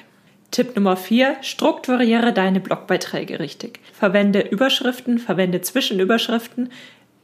Tipp 0.52 0.76
Nummer 0.76 0.96
4. 0.96 1.38
Strukturiere 1.42 2.32
deine 2.32 2.60
Blogbeiträge 2.60 3.40
richtig. 3.40 3.80
Verwende 3.92 4.40
Überschriften, 4.42 5.18
verwende 5.18 5.62
Zwischenüberschriften, 5.62 6.70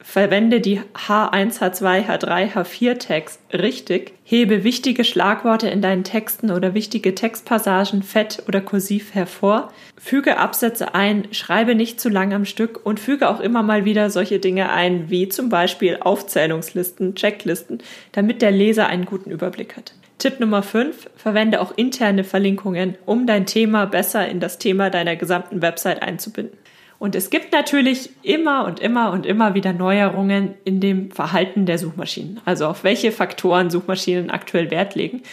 Verwende 0.02 0.62
die 0.62 0.80
H1, 0.94 1.60
H2, 1.60 2.08
H3, 2.08 2.54
H4 2.54 3.00
Tags 3.00 3.40
richtig. 3.52 4.14
Hebe 4.24 4.64
wichtige 4.64 5.04
Schlagworte 5.04 5.68
in 5.68 5.82
deinen 5.82 6.06
Texten 6.06 6.52
oder 6.52 6.74
wichtige 6.74 7.16
Textpassagen 7.16 8.02
fett 8.02 8.44
oder 8.48 8.62
kursiv 8.62 9.14
hervor. 9.14 9.74
Füge 9.98 10.38
Absätze 10.38 10.96
ein, 10.96 11.28
schreibe 11.32 11.76
nicht 11.76 12.00
zu 12.00 12.08
lang 12.08 12.34
am 12.34 12.46
Stück 12.46 12.86
und 12.86 13.00
füge 13.00 13.28
auch 13.28 13.42
immer 13.42 13.62
mal 13.62 13.84
wieder 13.84 14.10
solche 14.10 14.40
Dinge 14.40 14.72
ein, 14.72 15.10
wie 15.10 15.28
zum 15.28 15.50
Beispiel 15.50 15.98
Aufzählungslisten, 16.00 17.16
Checklisten, 17.16 17.80
damit 18.14 18.42
der 18.42 18.52
Leser 18.52 18.88
einen 18.88 19.06
guten 19.06 19.32
Überblick 19.32 19.76
hat. 19.76 19.94
Tipp 20.18 20.40
Nummer 20.40 20.64
5. 20.64 21.10
Verwende 21.16 21.62
auch 21.62 21.74
interne 21.78 22.24
Verlinkungen, 22.24 22.98
um 23.06 23.28
dein 23.28 23.46
Thema 23.46 23.86
besser 23.86 24.28
in 24.28 24.40
das 24.40 24.58
Thema 24.58 24.90
deiner 24.90 25.16
gesamten 25.16 25.62
Website 25.62 26.02
einzubinden. 26.02 26.58
Und 27.00 27.16
es 27.16 27.30
gibt 27.30 27.54
natürlich 27.54 28.10
immer 28.24 28.66
und 28.66 28.82
immer 28.82 29.12
und 29.12 29.26
immer 29.26 29.56
wieder 29.56 29.72
Neuerungen 29.72 30.54
in 30.66 30.82
dem 30.82 31.12
Verhalten 31.12 31.66
der 31.66 31.78
Suchmaschinen, 31.78 32.42
also 32.44 32.68
auf 32.68 32.84
welche 32.84 33.14
Faktoren 33.14 33.70
Suchmaschinen 33.70 34.30
aktuell 34.30 34.70
Wert 34.70 34.96
legen. 34.96 35.24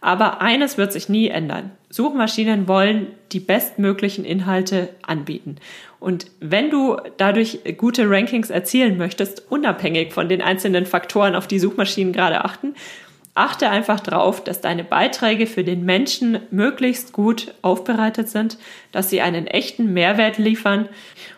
Aber 0.00 0.40
eines 0.42 0.78
wird 0.78 0.92
sich 0.92 1.08
nie 1.08 1.28
ändern. 1.28 1.70
Suchmaschinen 1.88 2.66
wollen 2.66 3.06
die 3.30 3.38
bestmöglichen 3.38 4.24
Inhalte 4.24 4.88
anbieten. 5.02 5.56
Und 6.00 6.26
wenn 6.40 6.70
du 6.70 6.96
dadurch 7.18 7.60
gute 7.76 8.10
Rankings 8.10 8.50
erzielen 8.50 8.98
möchtest, 8.98 9.48
unabhängig 9.48 10.12
von 10.12 10.28
den 10.28 10.42
einzelnen 10.42 10.86
Faktoren, 10.86 11.36
auf 11.36 11.46
die 11.46 11.60
Suchmaschinen 11.60 12.12
gerade 12.12 12.44
achten, 12.44 12.74
Achte 13.34 13.70
einfach 13.70 14.00
darauf, 14.00 14.44
dass 14.44 14.60
deine 14.60 14.84
Beiträge 14.84 15.46
für 15.46 15.64
den 15.64 15.86
Menschen 15.86 16.40
möglichst 16.50 17.14
gut 17.14 17.54
aufbereitet 17.62 18.28
sind, 18.28 18.58
dass 18.92 19.08
sie 19.08 19.22
einen 19.22 19.46
echten 19.46 19.94
Mehrwert 19.94 20.36
liefern 20.36 20.86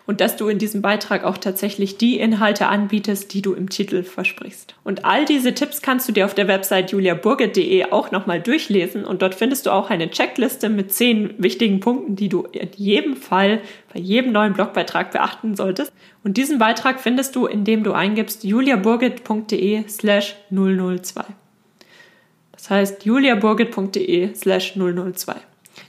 und 0.05 0.19
dass 0.19 0.35
du 0.35 0.49
in 0.49 0.57
diesem 0.57 0.81
Beitrag 0.81 1.23
auch 1.23 1.37
tatsächlich 1.37 1.97
die 1.97 2.19
Inhalte 2.19 2.67
anbietest, 2.67 3.33
die 3.33 3.41
du 3.41 3.53
im 3.53 3.69
Titel 3.69 4.03
versprichst. 4.03 4.75
Und 4.83 5.05
all 5.05 5.23
diese 5.23 5.53
Tipps 5.53 5.81
kannst 5.81 6.09
du 6.09 6.11
dir 6.11 6.25
auf 6.25 6.33
der 6.33 6.49
Website 6.49 6.91
juliaburget.de 6.91 7.85
auch 7.91 8.11
nochmal 8.11 8.41
durchlesen 8.41 9.05
und 9.05 9.21
dort 9.21 9.33
findest 9.33 9.65
du 9.65 9.71
auch 9.71 9.89
eine 9.89 10.09
Checkliste 10.09 10.67
mit 10.67 10.91
zehn 10.91 11.33
wichtigen 11.37 11.79
Punkten, 11.79 12.17
die 12.17 12.27
du 12.27 12.43
in 12.51 12.71
jedem 12.75 13.15
Fall 13.15 13.61
bei 13.93 14.01
jedem 14.01 14.33
neuen 14.33 14.51
Blogbeitrag 14.51 15.11
beachten 15.11 15.55
solltest. 15.55 15.93
Und 16.25 16.35
diesen 16.35 16.59
Beitrag 16.59 16.99
findest 16.99 17.37
du, 17.37 17.45
indem 17.45 17.85
du 17.85 17.93
eingibst 17.93 18.43
juliaburget.de 18.43 19.87
slash 19.87 20.35
002. 20.49 21.23
Das 22.65 22.71
heißt 22.71 23.05
juliaburgit.de 23.05 24.33
slash 24.33 24.73
002. 24.73 25.35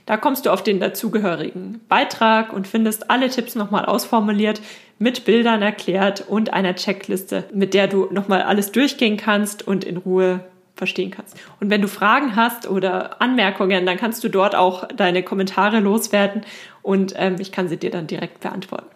Da 0.05 0.19
kommst 0.19 0.45
du 0.45 0.51
auf 0.51 0.63
den 0.63 0.79
dazugehörigen 0.79 1.81
Beitrag 1.89 2.53
und 2.53 2.69
findest 2.69 3.09
alle 3.09 3.31
Tipps 3.31 3.55
nochmal 3.55 3.87
ausformuliert, 3.87 4.61
mit 4.99 5.25
Bildern 5.25 5.63
erklärt 5.63 6.27
und 6.29 6.53
einer 6.53 6.75
Checkliste, 6.75 7.45
mit 7.55 7.73
der 7.73 7.89
du 7.89 8.09
nochmal 8.11 8.43
alles 8.43 8.73
durchgehen 8.73 9.17
kannst 9.17 9.67
und 9.67 9.85
in 9.85 9.97
Ruhe 9.97 10.41
verstehen 10.75 11.11
kannst. 11.11 11.39
Und 11.61 11.71
wenn 11.71 11.81
du 11.81 11.89
Fragen 11.89 12.37
hast 12.37 12.69
oder 12.69 13.23
Anmerkungen, 13.23 13.87
dann 13.87 13.97
kannst 13.97 14.23
du 14.23 14.29
dort 14.29 14.55
auch 14.55 14.87
deine 14.89 15.23
Kommentare 15.23 15.81
loswerden 15.81 16.43
und 16.83 17.15
ähm, 17.17 17.37
ich 17.39 17.53
kann 17.53 17.69
sie 17.69 17.79
dir 17.79 17.91
dann 17.91 18.07
direkt 18.07 18.41
beantworten. 18.41 18.91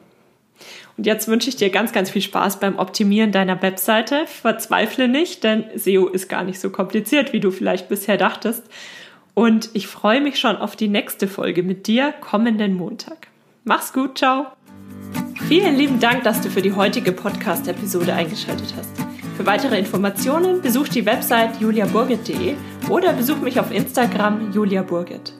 Und 0.97 1.07
jetzt 1.07 1.29
wünsche 1.29 1.49
ich 1.49 1.57
dir 1.57 1.71
ganz, 1.71 1.93
ganz 1.93 2.11
viel 2.11 2.23
Spaß 2.23 2.61
beim 2.61 2.79
Optimieren 2.79 3.33
deiner 3.33 3.61
Webseite. 3.63 4.27
Verzweifle 4.27 5.09
nicht, 5.09 5.45
denn 5.45 5.65
SEO 5.75 6.09
ist 6.09 6.29
gar 6.29 6.45
nicht 6.45 6.61
so 6.61 6.71
kompliziert, 6.71 7.33
wie 7.33 7.41
du 7.41 7.51
vielleicht 7.51 7.89
bisher 7.89 8.17
dachtest. 8.17 8.65
Und 9.35 9.71
ich 9.73 9.87
freue 9.87 10.21
mich 10.21 10.39
schon 10.39 10.57
auf 10.57 10.77
die 10.77 10.89
nächste 10.89 11.29
Folge 11.29 11.63
mit 11.63 11.87
dir 11.87 12.13
kommenden 12.21 12.75
Montag. 12.75 13.29
Mach's 13.65 13.93
gut, 13.93 14.19
ciao. 14.19 14.47
Vielen 15.49 15.77
lieben 15.77 16.01
Dank, 16.01 16.25
dass 16.25 16.41
du 16.41 16.51
für 16.51 16.63
die 16.63 16.73
heutige 16.73 17.13
Podcast-Episode 17.13 18.15
eingeschaltet 18.15 18.75
hast. 18.77 18.91
Für 19.37 19.47
weitere 19.47 19.79
Informationen 19.79 20.61
besuch 20.61 20.89
die 20.89 21.07
Website 21.07 21.61
juliaburgit.de 21.61 22.57
oder 22.91 23.15
besuch 23.15 23.39
mich 23.39 23.59
auf 23.59 23.73
Instagram 23.73 24.53
juliaburgit. 24.53 25.40